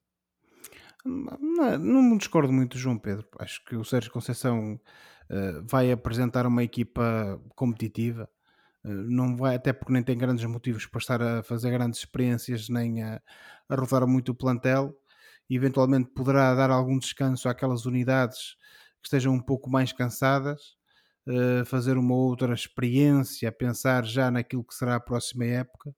[1.04, 3.26] Não, não discordo muito João Pedro.
[3.38, 8.30] Acho que o Sérgio Conceição uh, vai apresentar uma equipa competitiva.
[8.82, 13.02] Não vai, até porque nem tem grandes motivos para estar a fazer grandes experiências nem
[13.02, 13.20] a,
[13.66, 14.94] a rodar muito o plantel.
[15.48, 18.56] Eventualmente poderá dar algum descanso àquelas unidades
[19.00, 20.76] que estejam um pouco mais cansadas
[21.26, 25.94] uh, fazer uma outra experiência, pensar já naquilo que será a próxima época,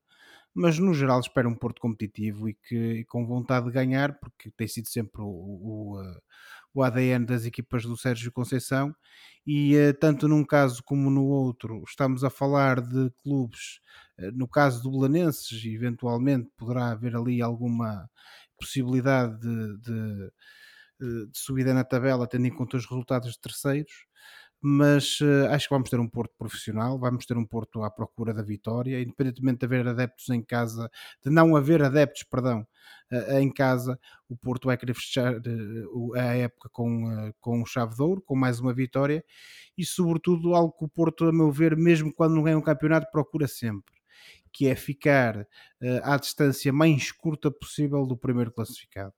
[0.59, 4.49] mas no geral espero um Porto competitivo e, que, e com vontade de ganhar, porque
[4.57, 6.19] tem sido sempre o, o, eh,
[6.73, 8.95] o ADN das equipas do Sérgio Conceição.
[9.45, 13.79] E uh, tanto num caso como no outro estamos a falar de clubes,
[14.19, 18.09] uh, no caso do Belenenses eventualmente poderá haver ali alguma
[18.59, 20.31] possibilidade de, de,
[21.29, 24.06] de subida na tabela tendo em conta os resultados de terceiros
[24.61, 28.33] mas uh, acho que vamos ter um Porto profissional, vamos ter um Porto à procura
[28.33, 30.89] da vitória, independentemente de haver adeptos em casa,
[31.23, 32.65] de não haver adeptos, perdão,
[33.11, 38.01] uh, em casa, o Porto vai querer fechar uh, a época com, com chave de
[38.01, 39.23] ouro, com mais uma vitória
[39.77, 43.11] e, sobretudo, algo que o Porto, a meu ver, mesmo quando não ganha um campeonato,
[43.11, 43.95] procura sempre.
[44.51, 45.45] Que é ficar
[46.01, 49.13] à distância mais curta possível do primeiro classificado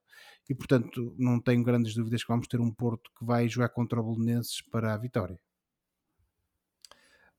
[0.50, 4.00] e portanto não tenho grandes dúvidas que vamos ter um Porto que vai jogar contra
[4.00, 5.40] o Bolonenses para a vitória.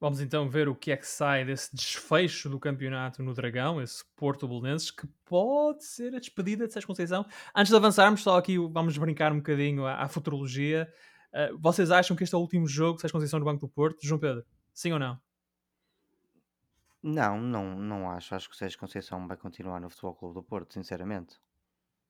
[0.01, 4.03] Vamos então ver o que é que sai desse desfecho do campeonato no Dragão, esse
[4.17, 7.27] Porto Bolonenses, que pode ser a despedida de Sérgio Conceição.
[7.55, 10.91] Antes de avançarmos, só aqui vamos brincar um bocadinho à, à futurologia.
[11.35, 13.69] Uh, vocês acham que este é o último jogo de Sérgio Conceição no Banco do
[13.69, 13.99] Porto?
[14.03, 14.43] João Pedro,
[14.73, 15.21] sim ou não?
[17.03, 18.35] Não, não, não acho.
[18.35, 21.39] Acho que o Sérgio Conceição vai continuar no Futebol Clube do Porto, sinceramente.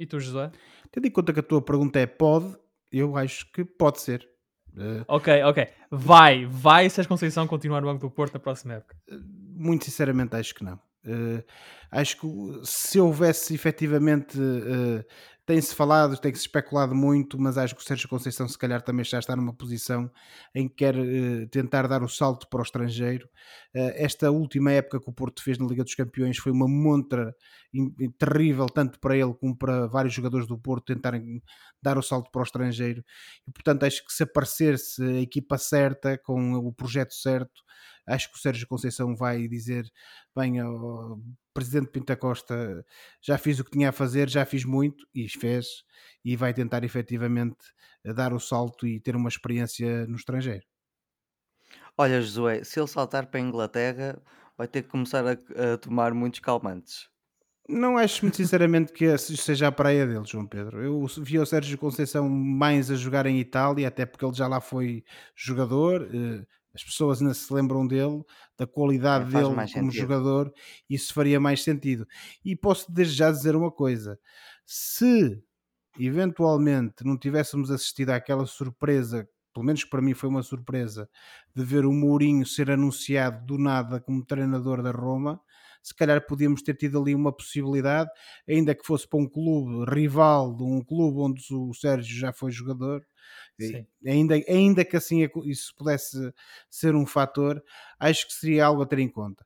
[0.00, 0.50] E tu, José?
[0.90, 2.56] Tendo em conta que a tua pergunta é pode,
[2.90, 4.26] eu acho que pode ser.
[4.74, 5.68] Uh, ok, ok.
[5.90, 8.96] Vai, vai se a Conceição continuar no Banco do Porto na próxima época?
[9.06, 9.20] Uh,
[9.54, 10.80] muito sinceramente acho que não.
[11.04, 11.42] Uh,
[11.90, 12.26] acho que
[12.62, 15.02] se houvesse efetivamente uh,
[15.46, 19.18] tem-se falado, tem-se especulado muito, mas acho que o Sérgio Conceição se calhar também já
[19.18, 20.10] está numa posição
[20.54, 23.28] em que quer uh, tentar dar o salto para o estrangeiro.
[23.72, 27.34] Esta última época que o Porto fez na Liga dos Campeões foi uma montra
[27.72, 31.40] in, in, terrível, tanto para ele como para vários jogadores do Porto tentarem
[31.80, 33.04] dar o salto para o estrangeiro.
[33.46, 37.62] E portanto acho que se aparecer-se a equipa certa, com o projeto certo,
[38.10, 39.90] acho que o Sérgio Conceição vai dizer:
[40.36, 41.18] bem, oh,
[41.54, 42.84] presidente Pinta Costa,
[43.22, 45.84] já fiz o que tinha a fazer, já fiz muito e fez,
[46.24, 47.58] e vai tentar efetivamente
[48.04, 50.64] dar o salto e ter uma experiência no estrangeiro.
[51.96, 54.20] Olha, Josué, se ele saltar para a Inglaterra,
[54.56, 57.08] vai ter que começar a, a tomar muitos calmantes.
[57.68, 60.82] Não acho muito sinceramente que seja a praia dele, João Pedro.
[60.82, 64.60] Eu vi o Sérgio Conceição mais a jogar em Itália, até porque ele já lá
[64.60, 65.04] foi
[65.36, 66.08] jogador.
[66.74, 68.22] As pessoas ainda se lembram dele,
[68.56, 69.92] da qualidade é, dele como sentido.
[69.92, 70.52] jogador,
[70.88, 72.06] isso faria mais sentido.
[72.44, 74.18] E posso desde já dizer uma coisa:
[74.64, 75.42] se
[75.98, 81.08] eventualmente não tivéssemos assistido àquela surpresa, pelo menos para mim foi uma surpresa,
[81.54, 85.40] de ver o Mourinho ser anunciado do nada como treinador da Roma,
[85.82, 88.10] se calhar podíamos ter tido ali uma possibilidade,
[88.48, 92.52] ainda que fosse para um clube rival de um clube onde o Sérgio já foi
[92.52, 93.04] jogador,
[94.06, 96.32] Ainda, ainda que assim isso pudesse
[96.70, 97.62] ser um fator,
[97.98, 99.44] acho que seria algo a ter em conta.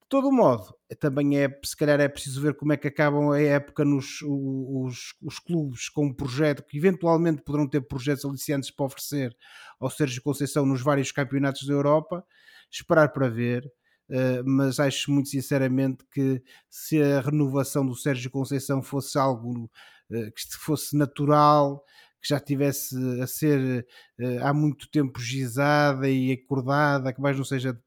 [0.00, 3.40] De todo modo, também é, se calhar é preciso ver como é que acabam a
[3.40, 8.86] época nos os, os clubes com um projeto que eventualmente poderão ter projetos aliciantes para
[8.86, 9.36] oferecer
[9.80, 12.24] ao Sérgio Conceição nos vários campeonatos da Europa.
[12.70, 13.70] Esperar para ver.
[14.08, 19.70] Uh, mas acho muito sinceramente que se a renovação do Sérgio Conceição fosse algo
[20.10, 21.82] uh, que fosse natural,
[22.22, 23.86] que já tivesse a ser
[24.20, 27.80] uh, há muito tempo gizada e acordada, que mais não seja de,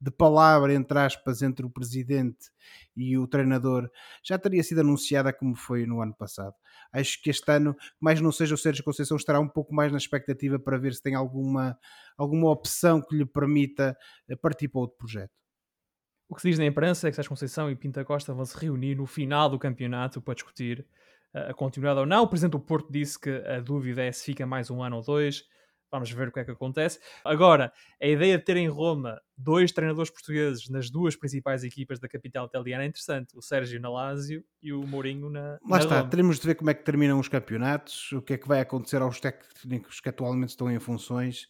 [0.00, 2.50] de palavra, entre aspas, entre o presidente
[2.96, 3.90] e o treinador,
[4.24, 6.54] já teria sido anunciada como foi no ano passado.
[6.92, 9.98] Acho que este ano, mais não seja o Sérgio Conceição, estará um pouco mais na
[9.98, 11.78] expectativa para ver se tem alguma,
[12.16, 13.96] alguma opção que lhe permita
[14.28, 15.32] eh, partir para outro projeto.
[16.28, 18.58] O que se diz na imprensa é que Sérgio Conceição e Pinta Costa vão se
[18.58, 20.86] reunir no final do campeonato para discutir
[21.34, 22.22] a continuidade ou não.
[22.24, 25.02] O Presidente do Porto disse que a dúvida é se fica mais um ano ou
[25.02, 25.44] dois.
[25.90, 26.98] Vamos ver o que é que acontece.
[27.22, 32.08] Agora, a ideia de ter em Roma dois treinadores portugueses nas duas principais equipas da
[32.08, 33.36] capital italiana é interessante.
[33.36, 36.08] O Sérgio na Lazio e o Mourinho na Lá na está, Roma.
[36.08, 39.02] teremos de ver como é que terminam os campeonatos, o que é que vai acontecer
[39.02, 41.46] aos técnicos que atualmente estão em funções,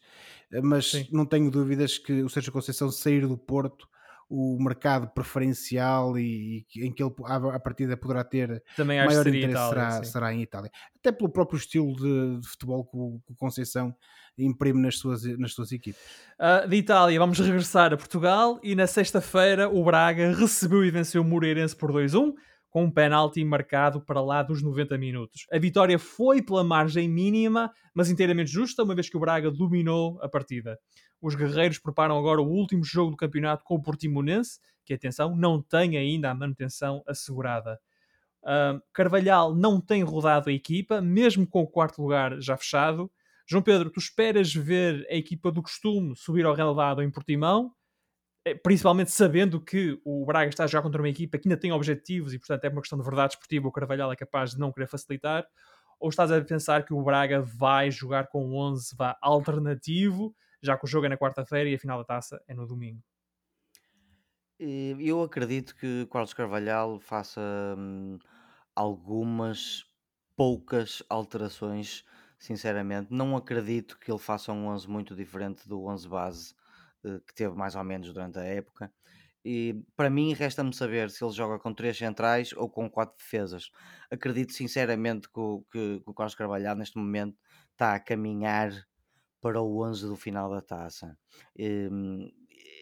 [0.64, 1.06] mas Sim.
[1.12, 3.88] não tenho dúvidas que o Sérgio Conceição sair do Porto
[4.34, 9.50] o mercado preferencial e, e, em que ele a partida poderá ter Também maior interesse
[9.50, 10.70] Itália, será, será, em Itália.
[10.98, 13.94] Até pelo próprio estilo de, de futebol que o, que o, Conceição
[14.38, 16.00] imprime nas suas, nas suas equipes.
[16.40, 21.20] Uh, de Itália, vamos regressar a Portugal e na sexta-feira o Braga recebeu e venceu
[21.20, 22.32] o Moreirense por 2-1
[22.72, 25.46] com um penalti marcado para lá dos 90 minutos.
[25.52, 30.18] A vitória foi pela margem mínima, mas inteiramente justa, uma vez que o Braga dominou
[30.22, 30.78] a partida.
[31.20, 35.60] Os guerreiros preparam agora o último jogo do campeonato com o Portimonense, que, atenção, não
[35.60, 37.78] tem ainda a manutenção assegurada.
[38.42, 43.10] Uh, Carvalhal não tem rodado a equipa, mesmo com o quarto lugar já fechado.
[43.46, 47.70] João Pedro, tu esperas ver a equipa do costume subir ao relevado em Portimão?
[48.44, 51.70] É, principalmente sabendo que o Braga está a jogar contra uma equipa que ainda tem
[51.70, 54.72] objetivos e, portanto, é uma questão de verdade esportiva, o Carvalhal é capaz de não
[54.72, 55.46] querer facilitar,
[56.00, 60.76] ou estás a pensar que o Braga vai jogar com um 11 vá, alternativo, já
[60.76, 63.00] que o jogo é na quarta-feira e a final da taça é no domingo?
[64.58, 67.40] Eu acredito que Carlos Carvalhal faça
[67.76, 68.18] hum,
[68.74, 69.84] algumas
[70.36, 72.04] poucas alterações,
[72.38, 73.12] sinceramente.
[73.12, 76.54] Não acredito que ele faça um 11 muito diferente do 11 base
[77.02, 78.92] que teve mais ou menos durante a época.
[79.44, 83.70] E para mim resta-me saber se ele joga com três centrais ou com quatro defesas.
[84.10, 87.36] Acredito sinceramente que o, que, que o Carlos Carvalhal neste momento
[87.72, 88.70] está a caminhar
[89.40, 91.18] para o 11 do final da taça.
[91.56, 91.88] E,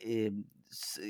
[0.05, 0.33] e,
[0.69, 1.01] se,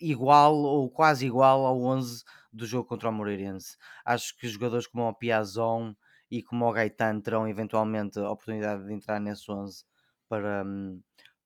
[0.00, 3.76] igual ou quase igual ao 11 do jogo contra o Moreirense.
[4.04, 5.94] Acho que jogadores como o Piazon
[6.30, 9.84] e como o Gaetan terão eventualmente a oportunidade de entrar nesse 11
[10.28, 11.00] para, hum,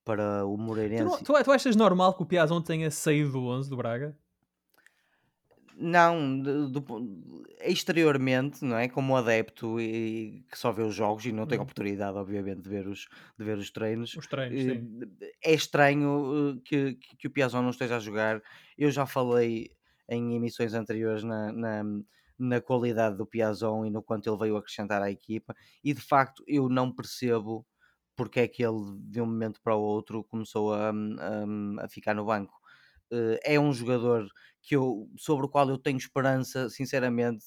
[0.05, 1.19] para o Moreirense.
[1.19, 4.17] Tu, tu, tu achas normal que o Piazon tenha saído do 11 do Braga?
[5.75, 8.88] Não, do, exteriormente, não é?
[8.88, 11.65] Como adepto e que só vê os jogos e não tem uhum.
[11.65, 14.15] oportunidade, obviamente, de ver os, de ver os treinos.
[14.15, 15.01] Os treinos, sim.
[15.43, 18.43] É estranho eh, que, que o Piazon não esteja a jogar.
[18.77, 19.71] Eu já falei
[20.09, 21.83] em emissões anteriores na, na,
[22.38, 26.45] na qualidade do Piazon e no quanto ele veio acrescentar à equipa, e de facto
[26.47, 27.67] eu não percebo
[28.22, 32.14] porque é que ele de um momento para o outro começou a, a, a ficar
[32.14, 32.54] no banco.
[33.11, 34.28] uh, é um jogador
[34.62, 37.44] que eu, sobre o qual eu tenho esperança, sinceramente,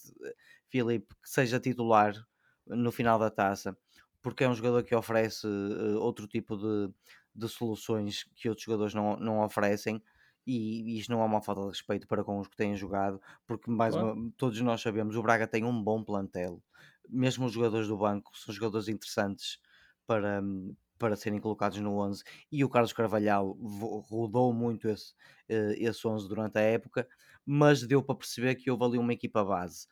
[0.68, 2.14] Filipe, que seja titular
[2.68, 3.78] no final da taça,
[4.22, 6.94] porque é um jogador que oferece uh, outro tipo de,
[7.34, 10.04] de soluções que outros jogadores não, não oferecem
[10.46, 13.72] e, isto não é uma falta de respeito para com os que têm jogado, porque
[13.72, 16.62] mais uma, todos nós sabemos, o Braga tem um bom plantel,
[17.08, 19.58] mesmo os jogadores do banco são jogadores interessantes
[20.08, 20.42] para,
[20.98, 23.52] para serem colocados no 11 e o Carlos Carvalhal
[24.10, 25.14] rodou muito esse,
[25.50, 27.08] eh, esse 11 durante a época,
[27.46, 29.88] mas deu para perceber que houve ali uma equipa base.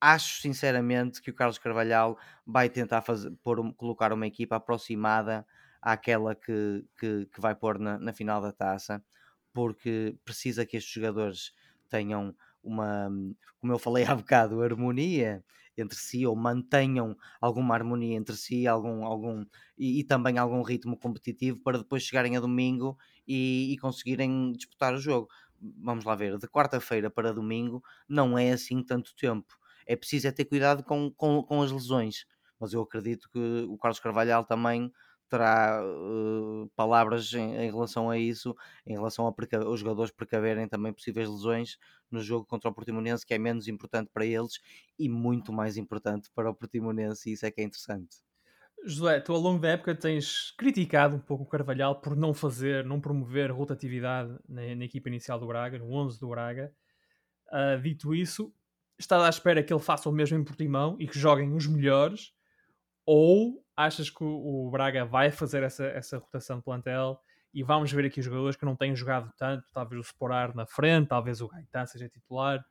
[0.00, 5.46] Acho sinceramente que o Carlos Carvalhal vai tentar fazer, pôr, colocar uma equipa aproximada
[5.80, 9.02] àquela que, que, que vai pôr na, na final da taça
[9.52, 11.52] porque precisa que estes jogadores
[11.88, 13.08] tenham uma,
[13.58, 15.42] como eu falei há bocado, harmonia
[15.76, 19.44] entre si ou mantenham alguma harmonia entre si algum, algum,
[19.76, 24.94] e, e também algum ritmo competitivo para depois chegarem a domingo e, e conseguirem disputar
[24.94, 25.28] o jogo.
[25.60, 29.56] Vamos lá ver, de quarta-feira para domingo não é assim tanto tempo.
[29.86, 32.26] É preciso é ter cuidado com, com, com as lesões,
[32.60, 34.92] mas eu acredito que o Carlos Carvalhal também
[35.28, 38.54] terá uh, palavras em, em, relação a isso,
[38.86, 41.78] em relação aos jogadores precaverem também possíveis lesões
[42.10, 44.60] no jogo contra o Portimonense, que é menos importante para eles
[44.98, 48.16] e muito mais importante para o Portimonense, e isso é que é interessante.
[48.84, 52.84] José, tu ao longo da época tens criticado um pouco o Carvalhal por não fazer,
[52.84, 56.72] não promover rotatividade na, na equipa inicial do Braga, no 11 do Braga.
[57.48, 58.52] Uh, dito isso,
[58.98, 62.32] estás à espera que ele faça o mesmo em Portimão e que joguem os melhores,
[63.04, 67.20] ou achas que o, Braga vai fazer essa, essa rotação de plantel
[67.52, 71.08] e vamos ver aqui jogadores que não têm jogado tanto, talvez o Sporar na frente,
[71.08, 72.64] talvez o Gaetan seja titular,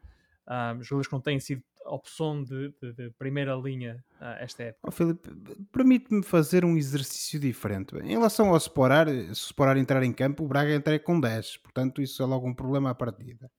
[0.47, 4.87] um, jogadores que não têm sido opção de, de, de primeira linha uh, esta época.
[4.87, 5.29] Oh, Filipe,
[5.71, 7.95] permite-me fazer um exercício diferente.
[7.97, 11.57] Em relação ao Sporar, se o Sporar entrar em campo, o Braga entra com 10,
[11.57, 13.51] portanto isso é logo um problema à partida.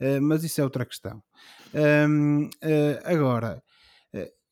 [0.00, 1.22] Uh, mas isso é outra questão.
[1.74, 2.48] Uh,
[3.04, 3.62] agora,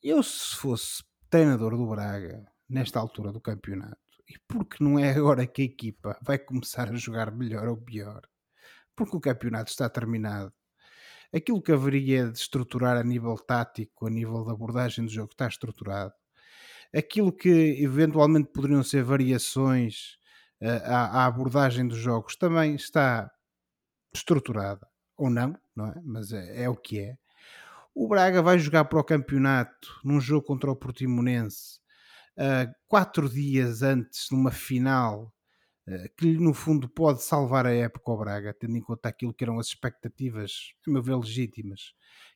[0.03, 1.03] eu se fosse
[1.35, 6.17] treinador do Braga nesta altura do campeonato e porque não é agora que a equipa
[6.21, 8.21] vai começar a jogar melhor ou pior,
[8.95, 10.53] porque o campeonato está terminado.
[11.35, 15.45] Aquilo que haveria de estruturar a nível tático, a nível da abordagem do jogo, está
[15.45, 16.13] estruturado.
[16.95, 20.17] Aquilo que eventualmente poderiam ser variações
[20.61, 23.29] uh, à, à, abordagem dos jogos também está
[24.13, 24.87] estruturada.
[25.17, 26.01] Ou não, não é?
[26.01, 27.17] Mas é, é o que é.
[27.97, 31.79] O Braga vai jogar para o campeonato num jogo contra o Portimonense
[32.37, 35.33] uh, quatro dias antes de uma final
[35.87, 39.45] uh, que no fundo pode salvar a época ao Braga, tendo em conta aquilo que
[39.45, 41.93] eram as expectativas, a meu ver, legítimas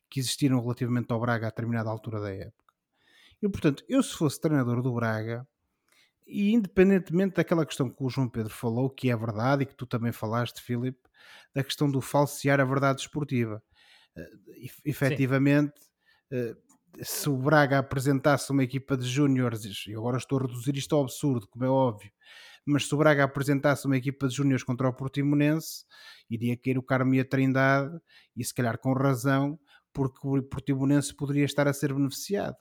[0.09, 2.73] que existiram relativamente ao Braga a determinada altura da época.
[3.41, 5.45] E portanto, eu se fosse treinador do Braga,
[6.25, 9.85] e independentemente daquela questão que o João Pedro falou, que é verdade e que tu
[9.85, 11.01] também falaste, Filipe,
[11.53, 13.61] da questão do falsear a verdade esportiva
[14.85, 15.73] efetivamente,
[16.31, 16.55] uh,
[17.01, 21.03] se o Braga apresentasse uma equipa de júniores, e agora estou a reduzir isto ao
[21.03, 22.11] absurdo, como é óbvio,
[22.65, 25.85] mas se o Braga apresentasse uma equipa de júniores contra o Portimonense,
[26.29, 27.97] iria cair o Carmo e a Trindade,
[28.35, 29.59] e se calhar com razão,
[29.93, 32.55] porque o Portimonense poderia estar a ser beneficiado.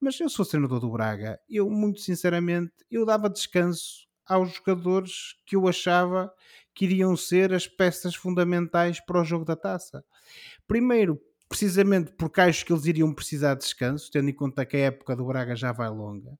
[0.00, 5.56] Mas eu sou treinador do Braga, eu muito sinceramente, eu dava descanso aos jogadores que
[5.56, 6.32] eu achava
[6.74, 10.04] que iriam ser as peças fundamentais para o jogo da taça.
[10.66, 14.86] Primeiro, precisamente porque acho que eles iriam precisar de descanso, tendo em conta que a
[14.86, 16.38] época do Braga já vai longa,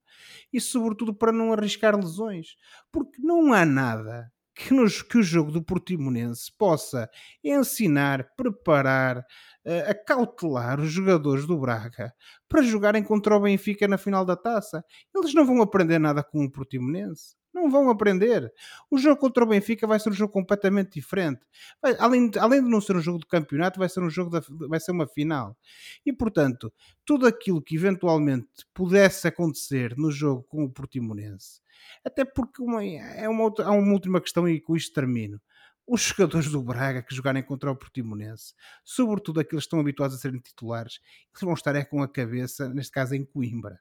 [0.52, 2.56] e sobretudo para não arriscar lesões,
[2.90, 7.10] porque não há nada que, nos, que o jogo do Portimonense possa
[7.42, 12.12] ensinar, preparar, uh, acautelar os jogadores do Braga
[12.48, 14.84] para jogarem contra o Benfica na final da taça.
[15.14, 17.36] Eles não vão aprender nada com o Portimonense.
[17.54, 18.52] Não vão aprender.
[18.90, 21.40] O jogo contra o Benfica vai ser um jogo completamente diferente.
[21.80, 24.28] Vai, além, de, além de não ser um jogo de campeonato, vai ser um jogo
[24.28, 25.56] da, vai ser uma final.
[26.04, 26.72] E portanto,
[27.06, 31.60] tudo aquilo que eventualmente pudesse acontecer no jogo com o Portimonense,
[32.04, 35.40] até porque uma, é uma, outra, há uma última questão e com isto termino
[35.86, 40.18] os jogadores do Braga que jogarem contra o Portimonense, sobretudo aqueles que estão habituados a
[40.18, 40.98] serem titulares,
[41.42, 43.78] vão estar é com a cabeça, neste caso em Coimbra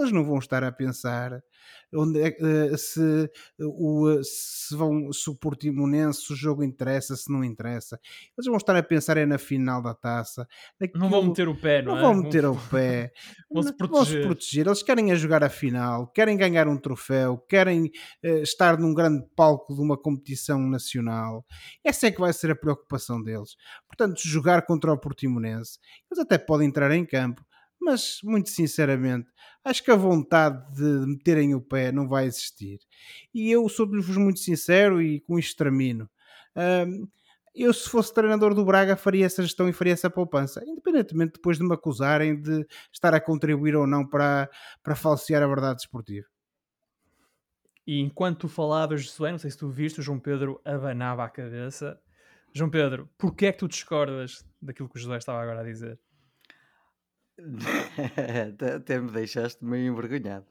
[0.00, 1.42] eles não vão estar a pensar
[1.94, 3.30] onde é, uh, se,
[3.60, 7.98] o, se, vão, se o Portimonense, se o jogo interessa, se não interessa.
[8.36, 10.46] Eles vão estar a pensar é na final da taça.
[10.80, 12.02] Daquilo, não vão meter o pé, não, não é?
[12.02, 13.12] vão meter o pé.
[13.50, 13.96] vão, se proteger.
[13.96, 14.66] vão se proteger.
[14.66, 17.90] Eles querem a jogar a final, querem ganhar um troféu, querem
[18.42, 21.44] estar num grande palco de uma competição nacional.
[21.84, 23.56] Essa é que vai ser a preocupação deles.
[23.86, 25.78] Portanto, jogar contra o Portimonense,
[26.10, 27.42] eles até podem entrar em campo,
[27.80, 29.28] mas muito sinceramente
[29.66, 32.78] acho que a vontade de meterem o pé não vai existir.
[33.34, 36.08] E eu sou-vos muito sincero e com isto termino.
[36.56, 37.08] Um,
[37.52, 41.58] eu se fosse treinador do Braga faria essa gestão e faria essa poupança, independentemente depois
[41.58, 44.48] de me acusarem de estar a contribuir ou não para,
[44.82, 46.26] para falsear a verdade esportiva.
[47.84, 51.28] E enquanto tu falavas, Josué, não sei se tu viste, o João Pedro abanava a
[51.28, 51.98] cabeça.
[52.52, 55.98] João Pedro, porquê é que tu discordas daquilo que o José estava agora a dizer?
[58.76, 60.46] Até me deixaste meio envergonhado.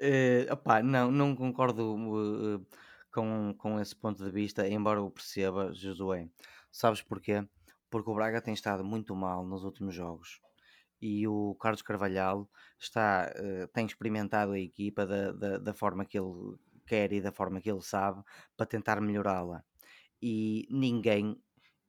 [0.00, 2.66] Uh, opá, não, não concordo uh,
[3.12, 6.28] com, com esse ponto de vista, embora eu perceba, Josué.
[6.72, 7.46] Sabes porquê?
[7.90, 10.40] Porque o Braga tem estado muito mal nos últimos jogos
[11.00, 12.48] e o Carlos Carvalhal
[12.78, 16.56] está, uh, tem experimentado a equipa da, da, da, forma que ele
[16.86, 18.22] quer e da forma que ele sabe
[18.56, 19.62] para tentar melhorá-la.
[20.22, 21.38] E ninguém,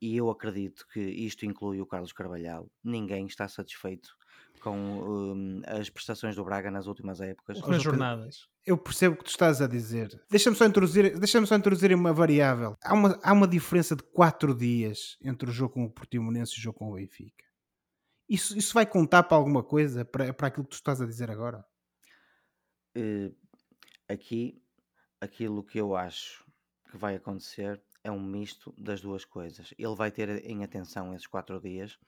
[0.01, 4.15] e eu acredito que isto inclui o Carlos Carvalhal, ninguém está satisfeito
[4.61, 7.61] com um, as prestações do Braga nas últimas épocas.
[7.61, 8.47] Nas jornadas.
[8.65, 10.09] Eu percebo o que tu estás a dizer.
[10.29, 12.75] Deixa-me só introduzir, deixa só introduzir uma variável.
[12.83, 16.59] Há uma, há uma diferença de 4 dias entre o jogo com o Portimonense e
[16.59, 17.45] o jogo com o Benfica.
[18.27, 21.29] Isso, isso vai contar para alguma coisa, para, para aquilo que tu estás a dizer
[21.29, 21.63] agora?
[22.97, 23.35] Uh,
[24.09, 24.61] aqui,
[25.21, 26.43] aquilo que eu acho
[26.89, 29.73] que vai acontecer é um misto das duas coisas.
[29.77, 31.99] Ele vai ter em atenção esses quatro dias,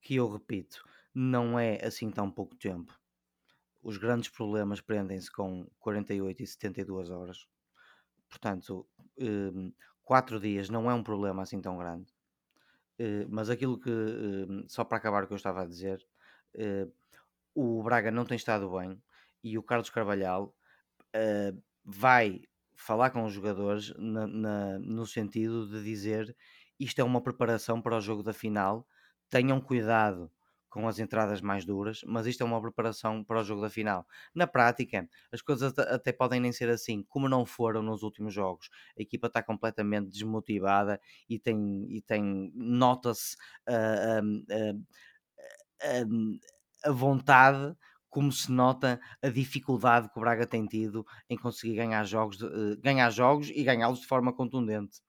[0.00, 0.84] que eu repito,
[1.18, 2.94] não é assim tão pouco tempo.
[3.82, 7.48] Os grandes problemas prendem-se com 48 e 72 horas.
[8.28, 8.86] Portanto,
[9.18, 9.72] um,
[10.04, 12.12] quatro dias não é um problema assim tão grande.
[13.00, 16.06] Uh, mas aquilo que, uh, só para acabar o que eu estava a dizer,
[16.54, 16.92] uh,
[17.54, 19.02] o Braga não tem estado bem
[19.42, 20.54] e o Carlos Carvalhal
[21.82, 22.42] vai
[22.74, 26.36] falar com os jogadores no sentido de dizer
[26.78, 28.86] isto é uma preparação para o jogo da final,
[29.30, 30.30] tenham cuidado
[30.68, 34.06] com as entradas mais duras, mas isto é uma preparação para o jogo da final.
[34.34, 38.68] Na prática, as coisas até podem nem ser assim, como não foram nos últimos jogos.
[38.98, 43.36] A equipa está completamente desmotivada e tem, e tem nota-se
[43.68, 44.20] uh,
[44.52, 44.78] uh,
[45.82, 46.38] uh,
[46.84, 47.76] a vontade
[48.08, 52.76] como se nota a dificuldade que o Braga tem tido em conseguir ganhar jogos, eh,
[52.82, 55.00] ganhar jogos e ganhá-los de forma contundente.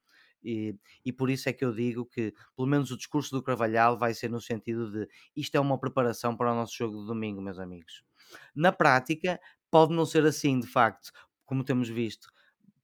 [0.47, 0.75] E,
[1.05, 4.13] e por isso é que eu digo que, pelo menos, o discurso do Carvalhal vai
[4.13, 7.59] ser no sentido de isto é uma preparação para o nosso jogo de domingo, meus
[7.59, 8.03] amigos.
[8.55, 9.39] Na prática,
[9.69, 11.11] pode não ser assim, de facto,
[11.45, 12.29] como temos visto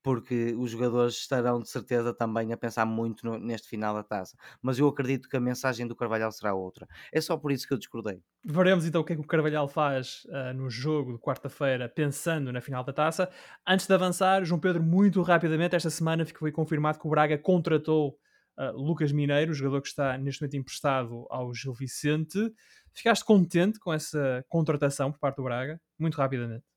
[0.03, 4.37] porque os jogadores estarão de certeza também a pensar muito no, neste final da taça.
[4.61, 6.85] Mas eu acredito que a mensagem do Carvalhal será outra.
[7.11, 8.21] É só por isso que eu discordei.
[8.43, 12.51] Veremos então o que é que o Carvalhal faz uh, no jogo de quarta-feira, pensando
[12.51, 13.29] na final da taça.
[13.65, 18.17] Antes de avançar, João Pedro, muito rapidamente, esta semana foi confirmado que o Braga contratou
[18.57, 22.51] uh, Lucas Mineiro, jogador que está neste momento emprestado ao Gil Vicente.
[22.93, 25.79] Ficaste contente com essa contratação por parte do Braga?
[25.97, 26.72] Muito rapidamente.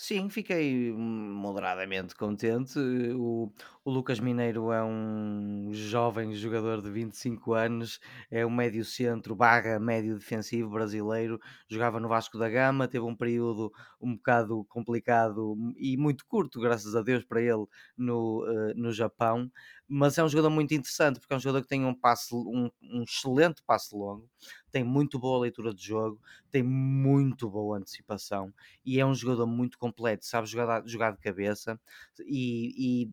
[0.00, 2.78] Sim, fiquei moderadamente contente.
[3.16, 3.52] O,
[3.84, 7.98] o Lucas Mineiro é um jovem jogador de 25 anos,
[8.30, 13.16] é um médio centro barra médio defensivo brasileiro, jogava no Vasco da Gama, teve um
[13.16, 18.92] período um bocado complicado e muito curto, graças a Deus para ele, no, uh, no
[18.92, 19.50] Japão,
[19.88, 22.70] mas é um jogador muito interessante porque é um jogador que tem um passe, um,
[22.82, 24.28] um excelente passe longo,
[24.70, 26.20] tem muito boa leitura de jogo,
[26.50, 28.52] tem muito boa antecipação
[28.84, 31.80] e é um jogador muito completo, sabe jogar, jogar de cabeça
[32.26, 33.12] e, e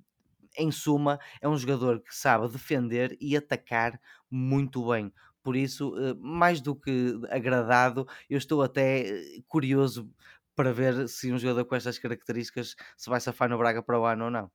[0.58, 4.00] em suma, é um jogador que sabe defender e atacar
[4.30, 5.12] muito bem.
[5.44, 9.02] Por isso, eh, mais do que agradado, eu estou até
[9.38, 10.10] eh, curioso
[10.56, 14.06] para ver se um jogador com estas características se vai safar no Braga para o
[14.06, 14.52] ano ou não.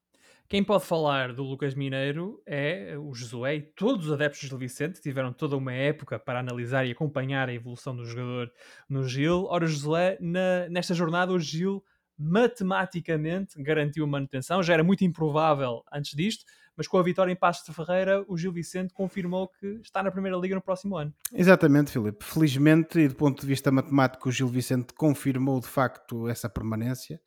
[0.50, 5.00] Quem pode falar do Lucas Mineiro é o Josué e todos os adeptos Gil Vicente
[5.00, 8.50] tiveram toda uma época para analisar e acompanhar a evolução do jogador
[8.88, 9.44] no Gil.
[9.44, 11.84] Ora, Josué, na, nesta jornada o Gil
[12.18, 16.44] matematicamente garantiu manutenção, já era muito improvável antes disto,
[16.76, 20.10] mas com a vitória em Passos de Ferreira, o Gil Vicente confirmou que está na
[20.10, 21.14] Primeira Liga no próximo ano.
[21.32, 22.24] Exatamente, Filipe.
[22.24, 27.20] Felizmente, e do ponto de vista matemático, o Gil Vicente confirmou de facto essa permanência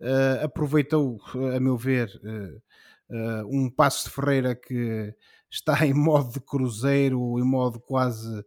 [0.00, 1.20] uh, aproveitou,
[1.54, 5.14] a meu ver, uh, um passo de Ferreira que
[5.50, 8.44] está em modo de cruzeiro, em modo quase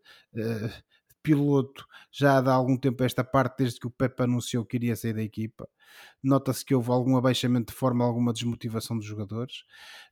[1.23, 5.13] piloto já há algum tempo esta parte, desde que o Pepe anunciou que iria sair
[5.13, 5.67] da equipa.
[6.23, 9.63] Nota-se que houve algum abaixamento de forma, alguma desmotivação dos jogadores,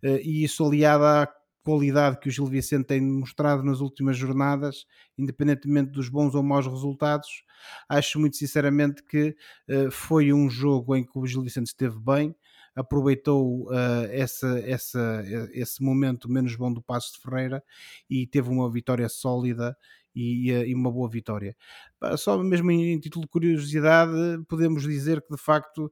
[0.03, 1.27] e isso aliado à
[1.65, 4.85] qualidade que o Gil Vicente tem mostrado nas últimas jornadas,
[5.17, 7.43] independentemente dos bons ou maus resultados,
[7.89, 9.35] acho muito sinceramente que
[9.67, 12.35] uh, foi um jogo em que o Gil Vicente esteve bem,
[12.75, 17.63] aproveitou uh, essa, essa, esse momento menos bom do Passo de Ferreira
[18.07, 19.75] e teve uma vitória sólida
[20.15, 21.55] e, e uma boa vitória.
[22.17, 24.13] Só mesmo em, título de curiosidade,
[24.47, 25.91] podemos dizer que de facto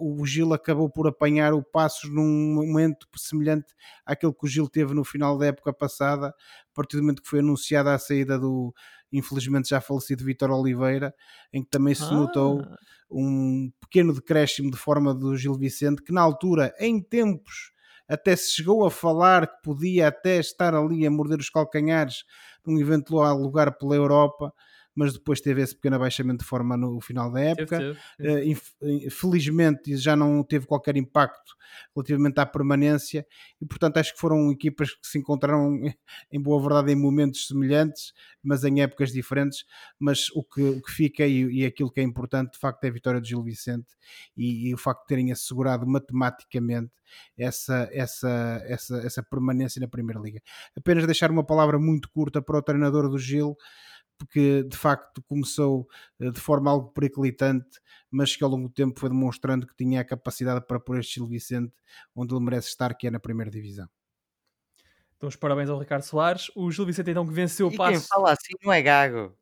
[0.00, 3.74] o Gil acabou por apanhar o Passos num momento semelhante
[4.06, 7.28] àquele que o Gil teve no final da época passada, a partir do momento que
[7.28, 8.72] foi anunciada a saída do
[9.12, 11.14] infelizmente já falecido Vitor Oliveira,
[11.52, 12.12] em que também se ah.
[12.12, 12.62] notou
[13.10, 17.72] um pequeno decréscimo de forma do Gil Vicente, que na altura, em tempos,
[18.08, 22.24] até se chegou a falar que podia até estar ali a morder os calcanhares
[22.66, 24.52] num eventual lugar pela Europa,
[24.98, 27.78] mas depois teve esse pequeno abaixamento de forma no final da época.
[27.78, 29.06] Teve, teve.
[29.06, 31.56] Uh, felizmente já não teve qualquer impacto
[31.94, 33.24] relativamente à permanência
[33.60, 35.78] e portanto acho que foram equipas que se encontraram
[36.32, 39.64] em boa verdade em momentos semelhantes, mas em épocas diferentes.
[40.00, 42.88] Mas o que, o que fica e, e aquilo que é importante de facto é
[42.88, 43.94] a vitória de Gil Vicente
[44.36, 46.90] e, e o facto de terem assegurado matematicamente
[47.36, 50.40] essa, essa, essa, essa permanência na Primeira Liga.
[50.76, 53.56] Apenas deixar uma palavra muito curta para o treinador do Gil
[54.18, 55.88] porque de facto começou
[56.20, 60.00] eh, de forma algo periclitante, mas que ao longo do tempo foi demonstrando que tinha
[60.00, 61.72] a capacidade para pôr este Gil Vicente
[62.14, 63.88] onde ele merece estar, que é na primeira divisão.
[65.16, 66.50] Então, os parabéns ao Ricardo Soares.
[66.54, 67.92] O Gil Vicente então que venceu o passo.
[67.92, 69.36] Quem fala assim não é gago.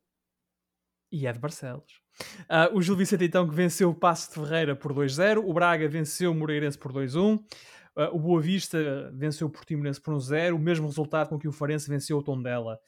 [1.11, 2.01] E é de Barcelos.
[2.49, 5.43] Uh, o Gil Vicente então que venceu o Passo de Ferreira por 2-0.
[5.45, 7.37] O Braga venceu o Moreirense por 2-1.
[7.37, 7.43] Uh,
[7.95, 10.55] ah, o Boa Vista venceu o Portimonense por 1-0.
[10.55, 12.79] O mesmo resultado com que o Farense venceu o Tondela.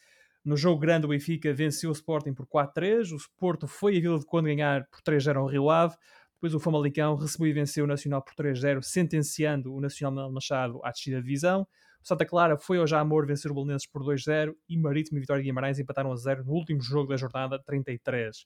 [0.44, 3.12] No jogo grande, o Benfica venceu o Sporting por 4-3.
[3.12, 5.96] O Porto foi a Vila de Conde ganhar por 3-0 ao Rio Ave.
[6.36, 10.92] Depois o Famalicão recebeu e venceu o Nacional por 3-0, sentenciando o Nacional Machado à
[10.92, 11.68] descida de divisão.
[12.02, 15.44] O Santa Clara foi ao Jamor vencer o Belenenses por 2-0 e Marítimo e Vitória
[15.44, 18.46] de Guimarães empataram a 0 no último jogo da jornada 33.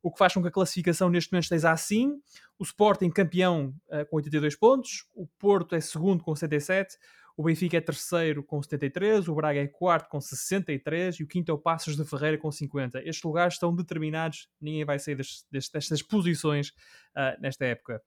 [0.00, 2.12] O que faz com que a classificação neste momento esteja assim.
[2.58, 6.96] O Sporting campeão uh, com 82 pontos, o Porto é segundo com 77,
[7.36, 11.50] o Benfica é terceiro com 73, o Braga é quarto com 63 e o quinto
[11.50, 13.00] é o Passos de Ferreira com 50.
[13.00, 15.18] Estes lugares estão determinados, ninguém vai sair
[15.50, 18.00] destas posições uh, nesta época.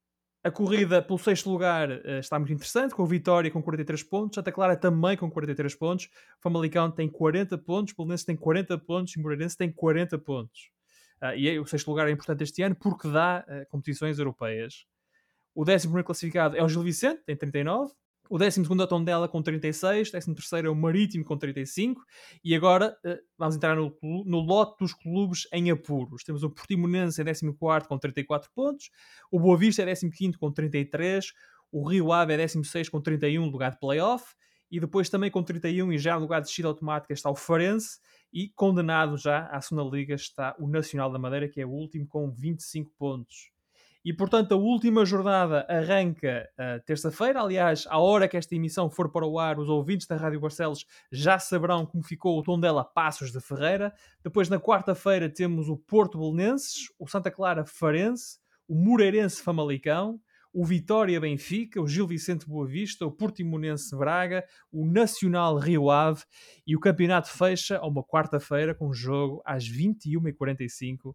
[0.43, 4.51] A corrida pelo sexto lugar uh, está muito interessante, com Vitória com 43 pontos, Santa
[4.51, 6.09] Clara também com 43 pontos,
[6.39, 10.71] Famalicão tem 40 pontos, Belenense tem 40 pontos e o Moreirense tem 40 pontos.
[11.21, 14.85] Uh, e o sexto lugar é importante este ano porque dá competições europeias.
[15.53, 17.91] O décimo primeiro classificado é o Gil Vicente, tem 39.
[18.29, 22.01] O 12 é o Tondela com 36, o 13 é o Marítimo com 35
[22.43, 26.23] e agora uh, vamos entrar no, no lote dos clubes em apuros.
[26.23, 28.89] Temos o Portimonense em 14 com 34 pontos,
[29.31, 31.31] o Boa Vista é 15 com 33,
[31.71, 34.35] o Rio Ave é 16 com 31, lugar de playoff,
[34.69, 37.99] e depois também com 31 e já no lugar de descida automática está o Farense
[38.33, 42.05] e condenado já à segunda liga está o Nacional da Madeira que é o último
[42.05, 43.51] com 25 pontos.
[44.03, 47.41] E portanto, a última jornada arranca uh, terça-feira.
[47.41, 50.85] Aliás, à hora que esta emissão for para o ar, os ouvintes da Rádio Barcelos
[51.11, 53.93] já saberão como ficou o tom dela Passos de Ferreira.
[54.23, 60.19] Depois, na quarta-feira, temos o Porto Belenenses, o Santa Clara Farense, o Moreirense Famalicão,
[60.53, 66.23] o Vitória Benfica, o Gil Vicente Boa Vista, o Portimonense Braga, o Nacional Rio Ave
[66.65, 71.13] e o campeonato fecha a uma quarta-feira com jogo às 21h45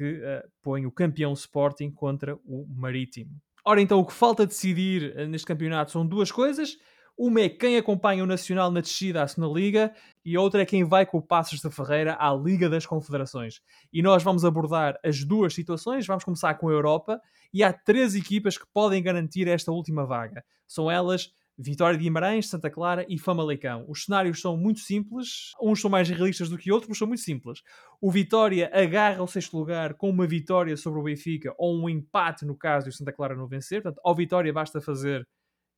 [0.00, 3.38] que uh, põe o campeão Sporting contra o Marítimo.
[3.62, 6.78] Ora, então, o que falta decidir uh, neste campeonato são duas coisas.
[7.18, 9.94] Uma é quem acompanha o Nacional na descida à segunda Liga
[10.24, 13.60] e outra é quem vai com o Passos da Ferreira à Liga das Confederações.
[13.92, 16.06] E nós vamos abordar as duas situações.
[16.06, 17.20] Vamos começar com a Europa
[17.52, 20.42] e há três equipas que podem garantir esta última vaga.
[20.66, 21.30] São elas
[21.62, 23.84] Vitória de Guimarães, Santa Clara e Famalicão.
[23.86, 27.20] Os cenários são muito simples, uns são mais realistas do que outros, mas são muito
[27.20, 27.62] simples.
[28.00, 32.46] O Vitória agarra o sexto lugar com uma vitória sobre o Benfica ou um empate
[32.46, 33.82] no caso de o Santa Clara não vencer.
[33.82, 35.28] Portanto, ao Vitória basta fazer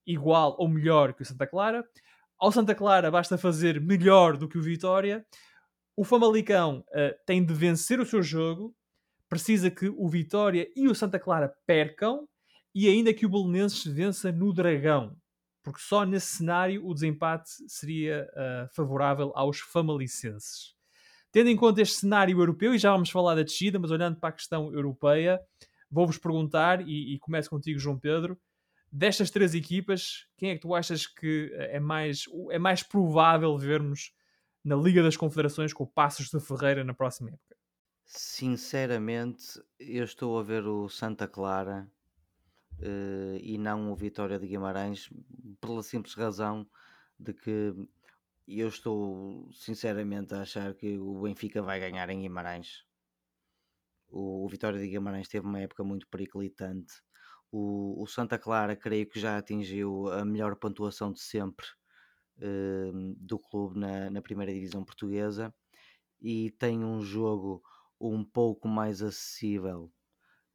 [0.06, 1.84] igual ou melhor que o Santa Clara.
[2.38, 5.26] Ao Santa Clara basta fazer melhor do que o Vitória.
[5.96, 8.72] O Famalicão uh, tem de vencer o seu jogo,
[9.28, 12.28] precisa que o Vitória e o Santa Clara percam
[12.72, 15.20] e ainda que o Belenenses vença no Dragão
[15.62, 20.74] porque só nesse cenário o desempate seria uh, favorável aos famalicenses.
[21.30, 24.28] Tendo em conta este cenário europeu, e já vamos falar da descida, mas olhando para
[24.28, 25.40] a questão europeia,
[25.90, 28.38] vou-vos perguntar, e, e começo contigo, João Pedro,
[28.90, 34.12] destas três equipas, quem é que tu achas que é mais, é mais provável vermos
[34.64, 37.56] na Liga das Confederações com o Passos de Ferreira na próxima época?
[38.04, 41.90] Sinceramente, eu estou a ver o Santa Clara
[42.82, 45.08] uh, e não o Vitória de Guimarães,
[45.60, 46.66] pela simples razão
[47.18, 47.74] de que
[48.46, 52.84] eu estou sinceramente a achar que o Benfica vai ganhar em Guimarães.
[54.08, 56.92] O, o Vitória de Guimarães teve uma época muito periclitante.
[57.50, 61.66] O, o, Santa Clara, creio que já atingiu a melhor pontuação de sempre
[62.38, 65.54] uh, do clube na, na primeira divisão portuguesa
[66.20, 67.62] e tem um jogo
[68.00, 69.92] um pouco mais acessível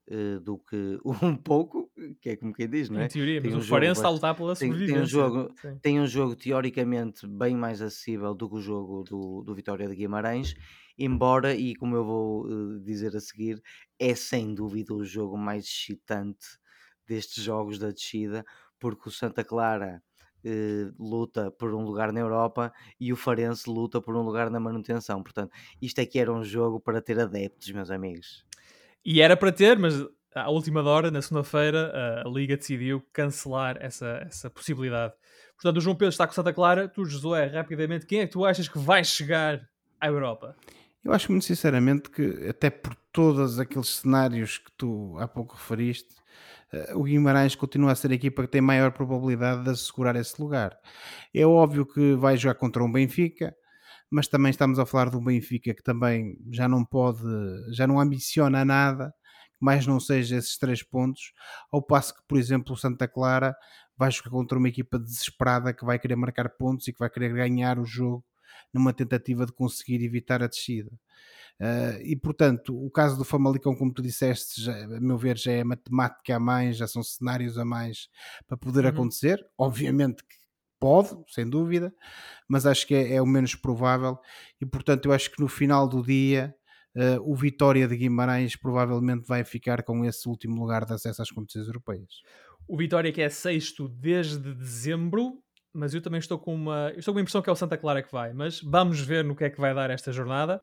[0.09, 1.91] uh, do que um pouco,
[2.21, 3.05] que é como quem diz, não é?
[3.05, 4.95] Em teoria, tem mas um o Farense está a lutar pela tem, sobrevivência.
[4.95, 5.79] tem, um jogo, Sim.
[5.81, 9.95] tem um jogo teoricamente bem mais acessível do que o jogo do, do Vitória de
[9.95, 10.55] Guimarães,
[10.97, 13.61] embora, e como eu vou uh, dizer a seguir,
[13.99, 16.45] é sem dúvida o jogo mais excitante
[17.07, 18.45] destes jogos da descida,
[18.79, 20.03] porque o Santa Clara
[20.43, 24.59] eh, luta por um lugar na Europa e o Farense luta por um lugar na
[24.59, 25.21] manutenção.
[25.21, 25.51] Portanto,
[25.81, 28.46] isto aqui era um jogo para ter adeptos, meus amigos.
[29.09, 30.05] E era para ter, mas
[30.35, 35.13] à última hora, na segunda-feira, a Liga decidiu cancelar essa, essa possibilidade.
[35.55, 36.89] Portanto, o João Pedro está com Santa Clara.
[36.89, 39.65] Tu, Josué, rapidamente, quem é que tu achas que vai chegar
[40.01, 40.57] à Europa?
[41.05, 46.13] Eu acho muito sinceramente que, até por todos aqueles cenários que tu há pouco referiste,
[46.73, 50.39] eh, o Guimarães continua a ser a equipa que tem maior probabilidade de assegurar esse
[50.41, 50.77] lugar.
[51.33, 53.55] É óbvio que vai jogar contra um Benfica,
[54.09, 57.23] mas também estamos a falar um Benfica que também já não pode,
[57.73, 59.13] já não ambiciona nada,
[59.59, 61.33] mais não seja esses três pontos,
[61.71, 63.55] ao passo que, por exemplo, o Santa Clara
[63.97, 67.33] vai jogar contra uma equipa desesperada que vai querer marcar pontos e que vai querer
[67.33, 68.23] ganhar o jogo
[68.73, 70.91] numa tentativa de conseguir evitar a descida.
[71.59, 75.51] Uh, e portanto, o caso do Famalicão, como tu disseste, já, a meu ver, já
[75.51, 78.09] é matemática a mais, já são cenários a mais
[78.47, 78.91] para poder uhum.
[78.91, 79.43] acontecer.
[79.57, 80.35] Obviamente que
[80.79, 81.93] pode, sem dúvida,
[82.47, 84.17] mas acho que é, é, o menos provável.
[84.61, 86.55] E portanto, eu acho que no final do dia,
[86.95, 91.31] uh, o Vitória de Guimarães provavelmente vai ficar com esse último lugar de acesso às
[91.31, 92.21] competições europeias.
[92.67, 95.41] O Vitória que é sexto desde dezembro,
[95.73, 98.01] mas eu também estou com uma, estou com a impressão que é o Santa Clara
[98.01, 100.61] que vai, mas vamos ver no que é que vai dar esta jornada.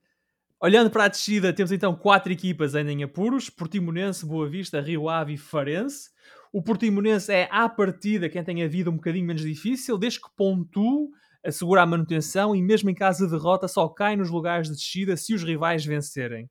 [0.60, 5.08] Olhando para a descida, temos então quatro equipas ainda em apuros: Portimonense, Boa Vista, Rio
[5.08, 6.10] Ave e Farense.
[6.54, 10.28] O Portimonense é, à partida, quem tem a vida um bocadinho menos difícil, desde que
[10.36, 11.10] pontue,
[11.44, 15.16] assegura a manutenção e, mesmo em caso de derrota, só cai nos lugares de descida
[15.16, 16.48] se os rivais vencerem.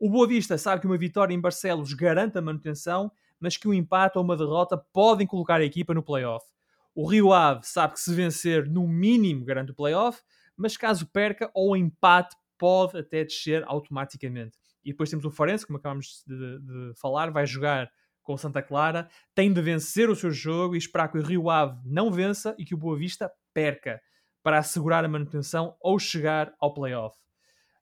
[0.00, 3.74] O Boa Vista sabe que uma vitória em Barcelos garante a manutenção, mas que um
[3.74, 6.46] empate ou uma derrota podem colocar a equipa no playoff.
[6.94, 10.22] O Rio Ave sabe que se vencer, no mínimo, garante o playoff,
[10.56, 14.56] mas caso perca ou empate, pode até descer automaticamente.
[14.82, 17.90] E depois temos o Farense, como acabamos de, de, falar, vai jogar
[18.24, 21.50] com o Santa Clara, tem de vencer o seu jogo e esperar que o Rio
[21.50, 24.00] Ave não vença e que o Boa Vista perca
[24.42, 27.16] para assegurar a manutenção ou chegar ao playoff.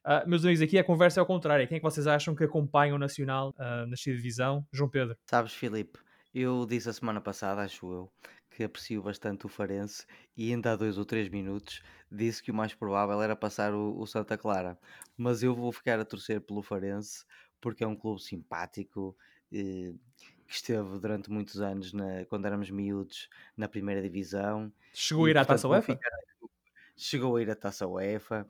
[0.04, 1.66] Uh, meus amigos, aqui a conversa é ao contrário.
[1.66, 4.66] Quem é que vocês acham que acompanha o Nacional uh, na divisão?
[4.72, 5.16] João Pedro.
[5.30, 5.98] Sabes, Filipe,
[6.34, 8.12] eu disse a semana passada, acho eu,
[8.50, 10.04] que aprecio bastante o Farense
[10.36, 13.98] e ainda há dois ou três minutos disse que o mais provável era passar o,
[13.98, 14.76] o Santa Clara.
[15.16, 17.24] Mas eu vou ficar a torcer pelo Farense
[17.60, 19.16] porque é um clube simpático
[19.52, 19.94] eh,
[20.52, 23.26] que esteve durante muitos anos, na, quando éramos miúdos,
[23.56, 24.70] na primeira divisão.
[24.92, 25.94] Chegou a ir à Taça UEFA?
[25.94, 26.10] Ficar,
[26.94, 28.46] chegou a ir à Taça UEFA.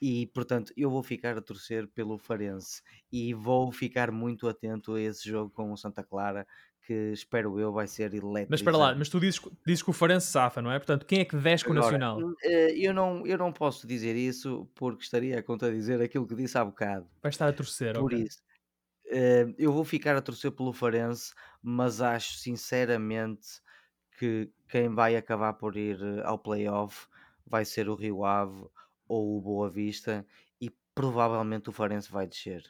[0.00, 2.82] E portanto eu vou ficar a torcer pelo Farense
[3.12, 6.46] e vou ficar muito atento a esse jogo com o Santa Clara
[6.86, 8.48] que espero eu vai ser elétrico.
[8.50, 10.78] Mas espera lá, mas tu dizes, dizes que o Farense safa, não é?
[10.78, 12.18] Portanto, quem é que desce com o Nacional?
[12.42, 16.58] Eh, eu não, eu não posso dizer isso porque estaria a contradizer aquilo que disse
[16.58, 17.06] há bocado.
[17.22, 18.24] Vai estar a torcer, Por okay.
[18.24, 18.42] isso,
[19.14, 23.46] eh, eu vou ficar a torcer pelo Farense, mas acho sinceramente
[24.18, 27.06] que quem vai acabar por ir eh, ao playoff
[27.46, 28.66] vai ser o Rio Ave
[29.06, 30.26] ou o Boa Vista
[30.60, 32.64] e provavelmente o Farense vai descer.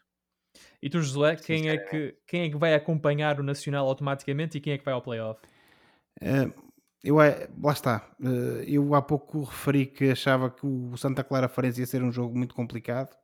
[0.82, 4.60] E tu, Josué, quem é, que, quem é que vai acompanhar o Nacional automaticamente e
[4.60, 5.40] quem é que vai ao playoff?
[6.20, 6.52] Uh,
[7.02, 8.14] eu, é, lá está.
[8.20, 12.12] Uh, eu há pouco referi que achava que o Santa Clara Farense ia ser um
[12.12, 13.16] jogo muito complicado.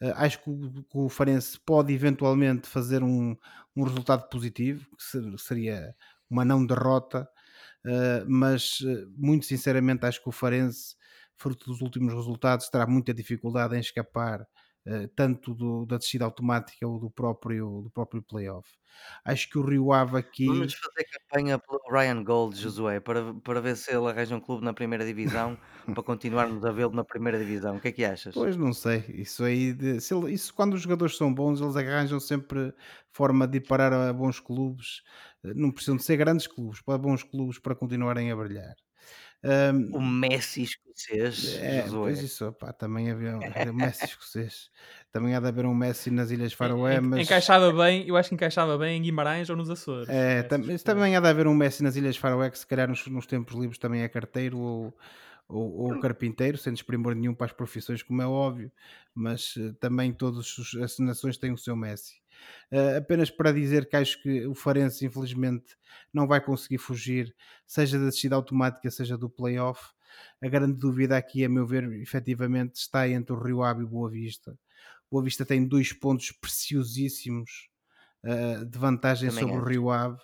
[0.00, 3.36] Uh, acho que o, que o Farense pode eventualmente fazer um,
[3.76, 5.94] um resultado positivo, que seria
[6.28, 7.28] uma não derrota,
[8.26, 8.78] mas
[9.16, 10.96] muito sinceramente acho que o Farense,
[11.36, 14.46] fruto dos últimos resultados, terá muita dificuldade em escapar
[15.14, 18.68] tanto do, da descida automática ou do próprio, do próprio playoff.
[19.24, 20.46] Acho que o Rio Ave aqui.
[20.46, 24.64] Vamos fazer campanha pelo Ryan Gold, Josué, para, para ver se ele arranja um clube
[24.64, 25.56] na primeira divisão
[25.94, 27.76] para continuarmos a vê-lo na primeira divisão.
[27.76, 28.34] O que é que achas?
[28.34, 29.04] Pois não sei.
[29.08, 32.74] Isso aí, de, ele, isso quando os jogadores são bons, eles arranjam sempre
[33.12, 35.02] forma de ir parar a bons clubes.
[35.44, 38.74] Eh, não precisam de ser grandes clubes, para bons clubes para continuarem a brilhar.
[39.44, 41.56] Um, o Messi escocês.
[41.56, 43.40] É, pois isso, também havia um
[43.74, 44.70] Messi escocês.
[45.10, 47.20] Também há de haver um Messi nas Ilhas Faroé, mas...
[47.20, 50.08] Encaixava bem, eu acho que encaixava bem em Guimarães ou nos Açores.
[50.08, 53.04] É, tam também há de haver um Messi nas Ilhas Faroé que se calhar nos,
[53.08, 54.96] nos tempos livres também é carteiro ou,
[55.48, 58.70] ou, ou carpinteiro, sem desprimor nenhum para as profissões, como é óbvio,
[59.12, 62.21] mas uh, também todas as nações têm o seu Messi.
[62.70, 65.76] Uh, apenas para dizer que acho que o Farense, infelizmente,
[66.12, 67.34] não vai conseguir fugir,
[67.66, 69.82] seja da descida automática, seja do playoff.
[70.42, 73.88] A grande dúvida aqui, a meu ver, efetivamente está entre o Rio Ave e o
[73.88, 74.52] Boa Vista.
[75.10, 77.68] O Boa Vista tem dois pontos preciosíssimos
[78.24, 79.64] uh, de vantagem também sobre acho.
[79.64, 80.18] o Rio Ave.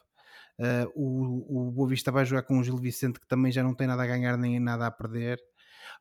[0.58, 3.74] Uh, o, o Boa Vista vai jogar com o Gil Vicente, que também já não
[3.74, 5.38] tem nada a ganhar nem nada a perder,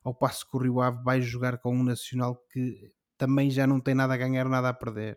[0.02, 3.80] ao passo que o Rio Ave vai jogar com um Nacional que também já não
[3.80, 5.16] tem nada a ganhar, nada a perder.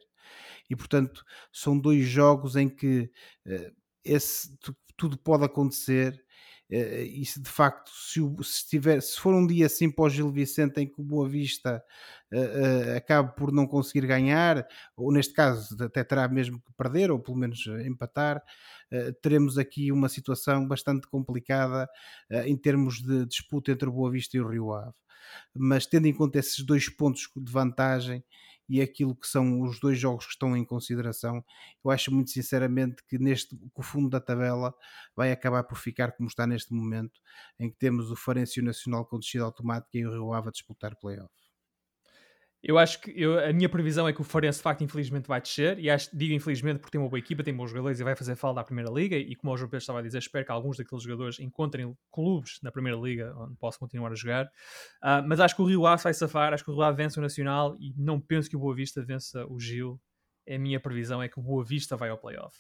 [0.70, 3.12] E portanto, são dois jogos em que
[3.48, 4.58] uh, esse,
[4.96, 6.24] tudo pode acontecer
[6.72, 10.06] Uh, e se de facto se, o, se, tiver, se for um dia assim para
[10.06, 11.84] o Gil Vicente em que o Boa Vista
[12.32, 14.66] uh, uh, acabe por não conseguir ganhar,
[14.96, 18.42] ou neste caso até terá mesmo que perder, ou pelo menos empatar,
[19.22, 21.90] teremos aqui uma situação bastante complicada
[22.46, 24.94] em termos de disputa entre o Boa Vista e o Rio Ave.
[25.56, 28.22] Mas tendo em conta esses dois pontos de vantagem,
[28.72, 31.44] e aquilo que são os dois jogos que estão em consideração,
[31.84, 34.74] eu acho muito sinceramente que neste que o fundo da tabela
[35.14, 37.20] vai acabar por ficar como está neste momento,
[37.60, 40.96] em que temos o Farencio Nacional com descida automática e o Rio Ave a disputar
[40.96, 41.41] playoff.
[42.64, 45.42] Eu acho que eu, a minha previsão é que o Farense de facto infelizmente vai
[45.42, 48.16] descer e acho, digo infelizmente porque tem uma boa equipa, tem bons jogadores e vai
[48.16, 50.52] fazer falta à Primeira Liga e como o João Pedro estava a dizer, espero que
[50.52, 54.46] alguns daqueles jogadores encontrem clubes na Primeira Liga onde possam continuar a jogar.
[54.46, 57.18] Uh, mas acho que o Rio Ave vai safar, acho que o Rio Ave vence
[57.18, 60.00] o Nacional e não penso que o Boa Vista vença o Gil.
[60.48, 62.56] A minha previsão é que o Boa Vista vai ao playoff.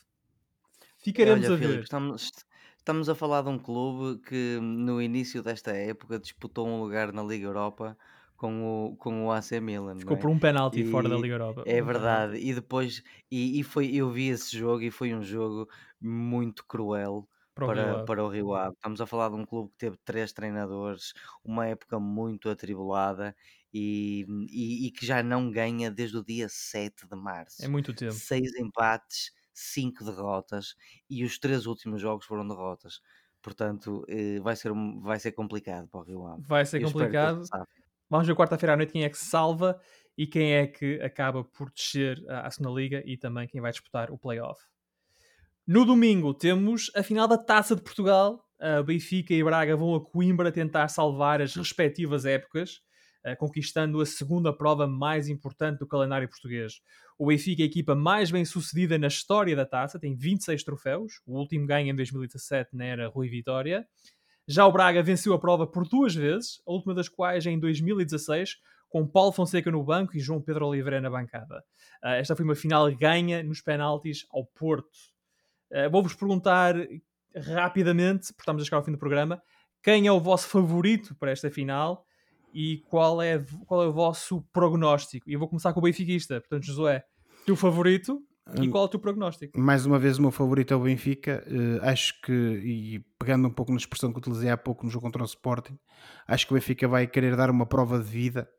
[0.97, 1.79] Ficaremos Olha, a ver.
[1.81, 2.31] estamos,
[2.75, 7.21] estamos a falar de um clube que no início desta época disputou um lugar na
[7.21, 7.95] Liga Europa
[8.41, 9.95] com o, com o AC Milan.
[9.99, 10.19] Ficou é?
[10.19, 11.63] por um penalti fora da Liga Europa.
[11.63, 12.37] É verdade.
[12.37, 15.69] E depois, e, e, foi, eu vi esse jogo e foi um jogo
[16.01, 18.73] muito cruel para, para, para o Rio Ave.
[18.73, 21.13] Estamos a falar de um clube que teve três treinadores,
[21.43, 23.35] uma época muito atribulada
[23.71, 27.63] e, e, e que já não ganha desde o dia 7 de março.
[27.63, 28.13] É muito tempo.
[28.13, 30.75] Seis empates, cinco derrotas
[31.07, 33.01] e os três últimos jogos foram derrotas.
[33.39, 36.43] Portanto, eh, vai ser, vai ser complicado para o Rio Ave.
[36.47, 37.43] Vai ser eu complicado.
[38.11, 39.79] Vamos ver quarta-feira à noite quem é que se salva
[40.17, 44.11] e quem é que acaba por descer à segunda liga e também quem vai disputar
[44.11, 44.61] o playoff.
[45.65, 48.45] No domingo temos a final da Taça de Portugal.
[48.59, 52.81] A Benfica e Braga vão a Coimbra tentar salvar as respectivas épocas,
[53.39, 56.81] conquistando a segunda prova mais importante do calendário português.
[57.17, 61.21] O Benfica é a equipa mais bem sucedida na história da taça, tem 26 troféus.
[61.25, 63.87] O último ganho em 2017 na era Rui Vitória.
[64.47, 68.57] Já o Braga venceu a prova por duas vezes, a última das quais em 2016,
[68.89, 71.63] com Paulo Fonseca no banco e João Pedro Oliveira na bancada.
[72.03, 74.89] Uh, esta foi uma final ganha nos penaltis ao Porto.
[75.71, 76.75] Uh, Vou-vos perguntar
[77.35, 79.41] rapidamente, porque estamos a chegar ao fim do programa,
[79.81, 82.05] quem é o vosso favorito para esta final
[82.53, 85.29] e qual é, qual é o vosso prognóstico?
[85.29, 86.41] E eu vou começar com o benfiquista.
[86.41, 87.03] Portanto, Josué,
[87.45, 88.21] teu favorito
[88.59, 89.59] e qual é o teu prognóstico?
[89.59, 91.43] Mais uma vez, o meu favorito é o Benfica.
[91.47, 95.05] Uh, acho que, e pegando um pouco na expressão que utilizei há pouco no jogo
[95.05, 95.77] contra o Sporting,
[96.27, 98.49] acho que o Benfica vai querer dar uma prova de vida,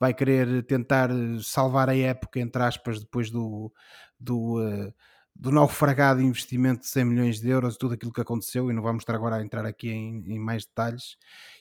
[0.00, 1.10] vai querer tentar
[1.42, 3.72] salvar a época, entre aspas, depois do,
[4.18, 4.92] do, uh,
[5.36, 9.02] do naufragado investimento de 100 milhões de euros, tudo aquilo que aconteceu, e não vamos
[9.02, 11.16] estar agora a entrar aqui em, em mais detalhes.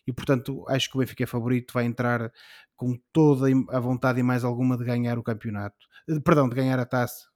[0.06, 2.32] E portanto, acho que o Benfica é favorito, vai entrar
[2.78, 5.86] com toda a vontade e mais alguma de ganhar o campeonato,
[6.24, 7.28] perdão, de ganhar a taça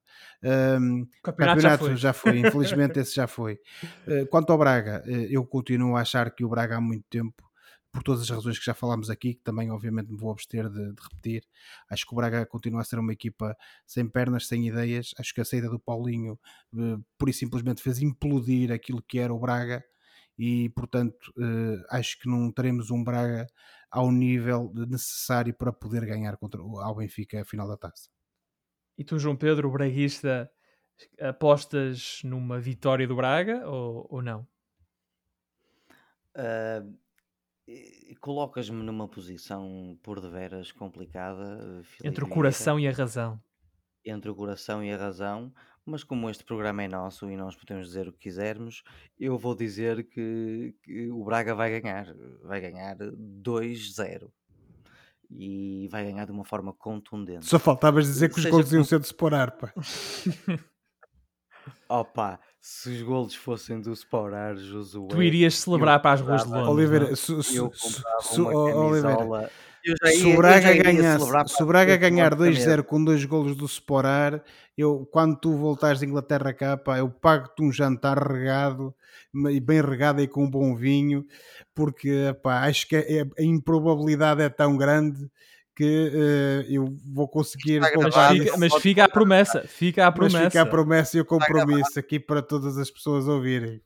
[0.43, 1.95] um, campeonato, campeonato já, foi.
[1.97, 3.59] já foi, infelizmente esse já foi.
[4.07, 7.49] Uh, quanto ao Braga, uh, eu continuo a achar que o Braga há muito tempo,
[7.91, 10.93] por todas as razões que já falámos aqui, que também obviamente me vou abster de,
[10.93, 11.43] de, repetir,
[11.89, 13.55] acho que o Braga continua a ser uma equipa
[13.85, 15.11] sem pernas, sem ideias.
[15.19, 16.39] Acho que a saída do Paulinho
[16.73, 19.83] uh, pura e simplesmente fez implodir aquilo que era o Braga
[20.39, 21.31] e portanto
[21.89, 23.45] acho que não teremos um Braga
[23.91, 28.09] ao nível necessário para poder ganhar contra o Benfica a final da taça.
[29.01, 30.47] E tu, João Pedro, o braguista,
[31.19, 34.47] apostas numa vitória do Braga ou, ou não?
[36.37, 36.95] Uh,
[38.19, 41.81] Colocas-me numa posição por deveras complicada.
[41.83, 43.41] Filipe Entre o coração e a razão.
[44.05, 45.51] Entre o coração e a razão,
[45.83, 48.83] mas como este programa é nosso e nós podemos dizer o que quisermos,
[49.17, 52.05] eu vou dizer que, que o Braga vai ganhar.
[52.43, 54.31] Vai ganhar 2-0
[55.31, 57.45] e vai ganhar de uma forma contundente.
[57.45, 59.73] Só faltavas dizer que os gols iam ser de Sporar, pá.
[61.87, 65.07] Opa, se os golos fossem do Sporar, Josué...
[65.09, 67.71] Tu irias celebrar para as ruas de Londres, Oliveira, su, su,
[68.21, 69.51] su, Oliveira,
[70.05, 74.43] se o Braga, ganhasse, se o Braga ganhar 2-0 com dois golos do Sporar,
[74.77, 78.93] eu, quando tu voltares de Inglaterra cá, pá, eu pago-te um jantar regado,
[79.33, 81.25] bem regado e com um bom vinho,
[81.73, 85.29] porque pá, acho que é, a improbabilidade é tão grande
[85.75, 90.47] que uh, eu vou conseguir mas fica, mas fica, a promessa fica a promessa mas
[90.47, 91.17] fica a promessa.
[91.17, 93.81] e o compromisso aqui para todas as pessoas ouvirem.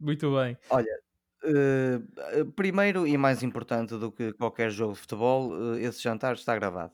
[0.00, 0.56] Muito bem.
[0.70, 1.05] Olha
[1.44, 6.54] Uh, primeiro e mais importante do que qualquer jogo de futebol, uh, esse jantar está
[6.56, 6.92] gravado.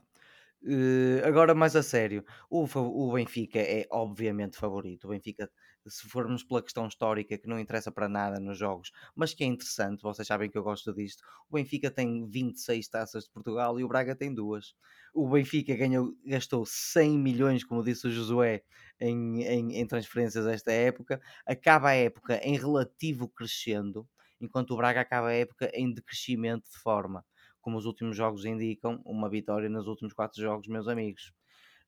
[0.64, 5.06] Uh, agora, mais a sério, o, o Benfica é obviamente favorito.
[5.06, 5.50] O Benfica,
[5.86, 9.46] se formos pela questão histórica, que não interessa para nada nos jogos, mas que é
[9.46, 11.22] interessante, vocês sabem que eu gosto disto.
[11.50, 14.74] O Benfica tem 26 taças de Portugal e o Braga tem duas.
[15.14, 18.62] O Benfica ganhou, gastou 100 milhões, como disse o Josué,
[19.00, 21.20] em, em, em transferências esta época.
[21.46, 24.08] Acaba a época em relativo crescendo
[24.42, 27.24] enquanto o Braga acaba a época em decrescimento de forma.
[27.60, 31.32] Como os últimos jogos indicam, uma vitória nos últimos quatro jogos, meus amigos.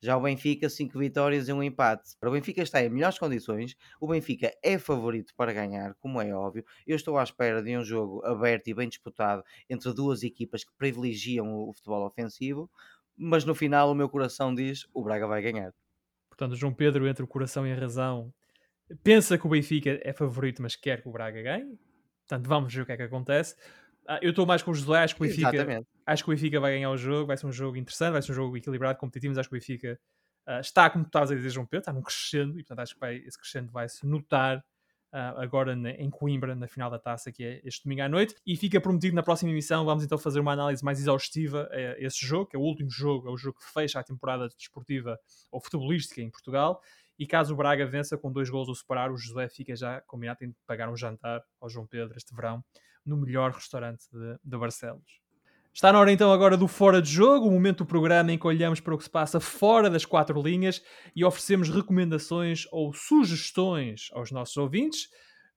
[0.01, 2.11] Já o Benfica, cinco vitórias e um empate.
[2.23, 3.75] O Benfica está em melhores condições.
[3.99, 6.63] O Benfica é favorito para ganhar, como é óbvio.
[6.87, 10.73] Eu estou à espera de um jogo aberto e bem disputado entre duas equipas que
[10.77, 12.71] privilegiam o futebol ofensivo.
[13.17, 15.73] Mas no final, o meu coração diz: o Braga vai ganhar.
[16.29, 18.31] Portanto, João Pedro, entre o coração e a razão,
[19.03, 21.79] pensa que o Benfica é favorito, mas quer que o Braga ganhe.
[22.27, 23.55] Portanto, vamos ver o que é que acontece.
[24.05, 26.61] Uh, eu estou mais com os José, acho que o Benfica, acho que o Benfica
[26.61, 29.39] vai ganhar o jogo, vai ser um jogo interessante, vai ser um jogo equilibrado, competitivo,
[29.39, 29.99] acho que o Benfica
[30.47, 32.95] uh, está, como tu estás a dizer, João Pedro, está num crescendo, e portanto acho
[32.95, 36.99] que vai, esse crescendo vai se notar uh, agora na, em Coimbra, na final da
[36.99, 40.19] taça, que é este domingo à noite, e fica prometido na próxima emissão, vamos então
[40.19, 43.39] fazer uma análise mais exaustiva a esse jogo, que é o último jogo, é o
[43.39, 45.19] jogo que fecha a temporada desportiva
[45.51, 46.83] ou futebolística em Portugal,
[47.19, 50.39] e caso o Braga vença com dois gols ou separar, o José fica já combinado,
[50.39, 52.65] tem de pagar um jantar ao João Pedro este verão
[53.05, 55.23] no melhor restaurante de, de Barcelos.
[55.73, 58.47] Está na hora então agora do Fora de Jogo, o momento do programa em que
[58.47, 60.81] olhamos para o que se passa fora das quatro linhas
[61.17, 65.09] e oferecemos recomendações ou sugestões aos nossos ouvintes.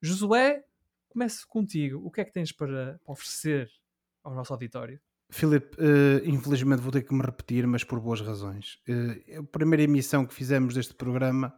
[0.02, 0.64] Josué,
[1.08, 2.04] comece contigo.
[2.04, 3.70] O que é que tens para oferecer
[4.24, 5.00] ao nosso auditório?
[5.30, 8.78] Filipe, uh, infelizmente vou ter que me repetir, mas por boas razões.
[8.88, 11.54] Uh, a primeira emissão que fizemos deste programa,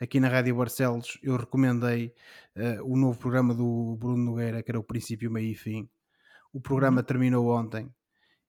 [0.00, 2.14] aqui na Rádio Barcelos, eu recomendei
[2.56, 5.88] uh, o novo programa do Bruno Nogueira, que era o princípio, meio e fim.
[6.50, 7.06] O programa uhum.
[7.06, 7.92] terminou ontem.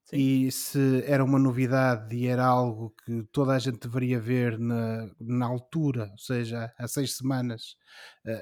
[0.04, 0.16] Sim.
[0.16, 5.08] E se era uma novidade e era algo que toda a gente deveria ver na,
[5.20, 7.76] na altura, ou seja, há seis semanas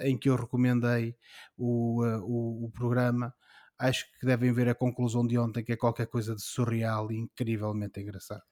[0.01, 1.14] em que eu recomendei
[1.59, 3.35] o, o, o programa,
[3.81, 7.16] acho que devem ver a conclusão de ontem, que é qualquer coisa de surreal e
[7.16, 8.43] incrivelmente engraçado.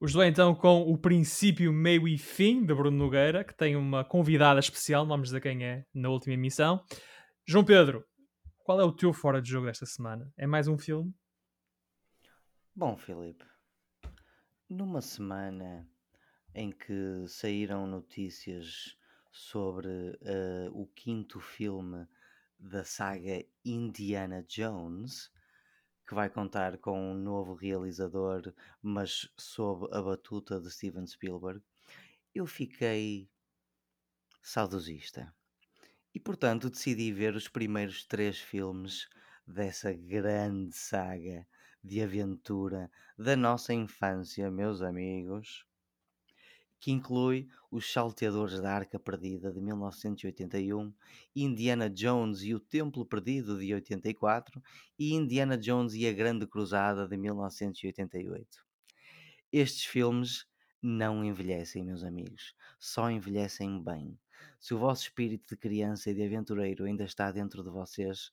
[0.00, 4.04] Os dois então com o princípio, meio e fim de Bruno Nogueira, que tem uma
[4.04, 6.82] convidada especial, não vamos dizer quem é, na última emissão.
[7.46, 8.04] João Pedro,
[8.64, 10.32] qual é o teu fora de jogo desta semana?
[10.36, 11.12] É mais um filme?
[12.74, 13.44] Bom, Filipe,
[14.68, 15.86] numa semana
[16.54, 18.96] em que saíram notícias
[19.32, 22.06] sobre uh, o quinto filme
[22.58, 25.30] da saga Indiana Jones,
[26.06, 28.52] que vai contar com um novo realizador,
[28.82, 31.62] mas sob a batuta de Steven Spielberg,
[32.34, 33.30] eu fiquei
[34.42, 35.32] saudosista.
[36.14, 39.08] E portanto decidi ver os primeiros três filmes
[39.46, 41.46] dessa grande saga
[41.84, 45.67] de aventura da nossa infância, meus amigos
[46.80, 50.92] que inclui Os Salteadores da Arca Perdida de 1981,
[51.34, 54.62] Indiana Jones e o Templo Perdido de 84
[54.98, 58.64] e Indiana Jones e a Grande Cruzada de 1988.
[59.52, 60.46] Estes filmes
[60.80, 64.18] não envelhecem, meus amigos, só envelhecem bem.
[64.60, 68.30] Se o vosso espírito de criança e de aventureiro ainda está dentro de vocês,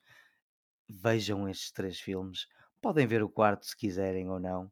[0.88, 2.48] vejam estes três filmes.
[2.82, 4.72] Podem ver o quarto se quiserem ou não,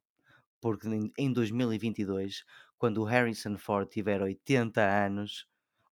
[0.61, 2.43] porque em 2022
[2.77, 5.45] quando o Harrison Ford tiver 80 anos,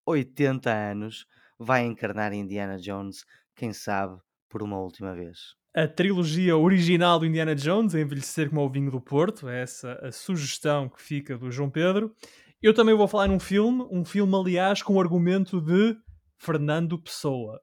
[0.05, 1.25] 80 anos,
[1.57, 3.25] vai encarnar Indiana Jones,
[3.55, 4.19] quem sabe,
[4.49, 5.55] por uma última vez.
[5.73, 10.11] A trilogia original do Indiana Jones, envelhecer como o vinho do Porto, é essa a
[10.11, 12.13] sugestão que fica do João Pedro.
[12.61, 15.95] Eu também vou falar num filme, um filme, aliás, com o argumento de
[16.37, 17.61] Fernando Pessoa.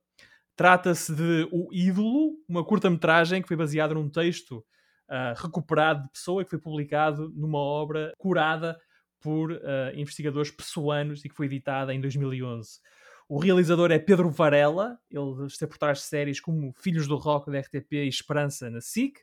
[0.57, 4.65] Trata-se de O Ídolo, uma curta-metragem que foi baseada num texto
[5.09, 8.79] uh, recuperado de Pessoa, que foi publicado numa obra curada
[9.21, 9.59] por uh,
[9.95, 12.81] investigadores pessoanos e que foi editada em 2011.
[13.29, 17.51] O realizador é Pedro Varela, ele esteve por trás de séries como Filhos do Rock
[17.51, 19.21] da RTP e Esperança na SIC,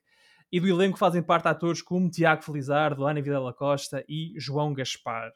[0.52, 5.32] e do elenco fazem parte atores como Tiago Felizardo, Ana Videla Costa e João Gaspar.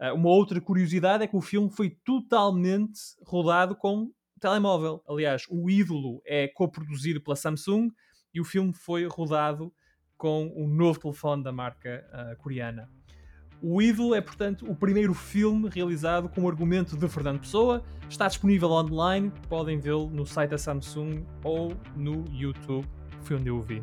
[0.00, 5.02] Uh, uma outra curiosidade é que o filme foi totalmente rodado com telemóvel.
[5.08, 7.90] Aliás, o Ídolo é coproduzido pela Samsung
[8.34, 9.72] e o filme foi rodado
[10.16, 12.90] com um novo telefone da marca uh, coreana.
[13.62, 17.82] O Ídolo é, portanto, o primeiro filme realizado com o argumento de Fernando Pessoa.
[18.08, 22.86] Está disponível online, podem vê-lo no site da Samsung ou no YouTube,
[23.22, 23.82] foi onde eu o vi.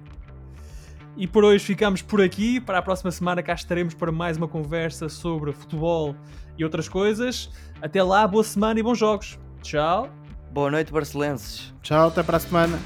[1.16, 2.60] E por hoje ficamos por aqui.
[2.60, 6.16] Para a próxima semana cá estaremos para mais uma conversa sobre futebol
[6.58, 7.50] e outras coisas.
[7.82, 9.40] Até lá, boa semana e bons jogos.
[9.62, 10.10] Tchau.
[10.52, 11.74] Boa noite, barcelenses.
[11.82, 12.80] Tchau, até para a semana.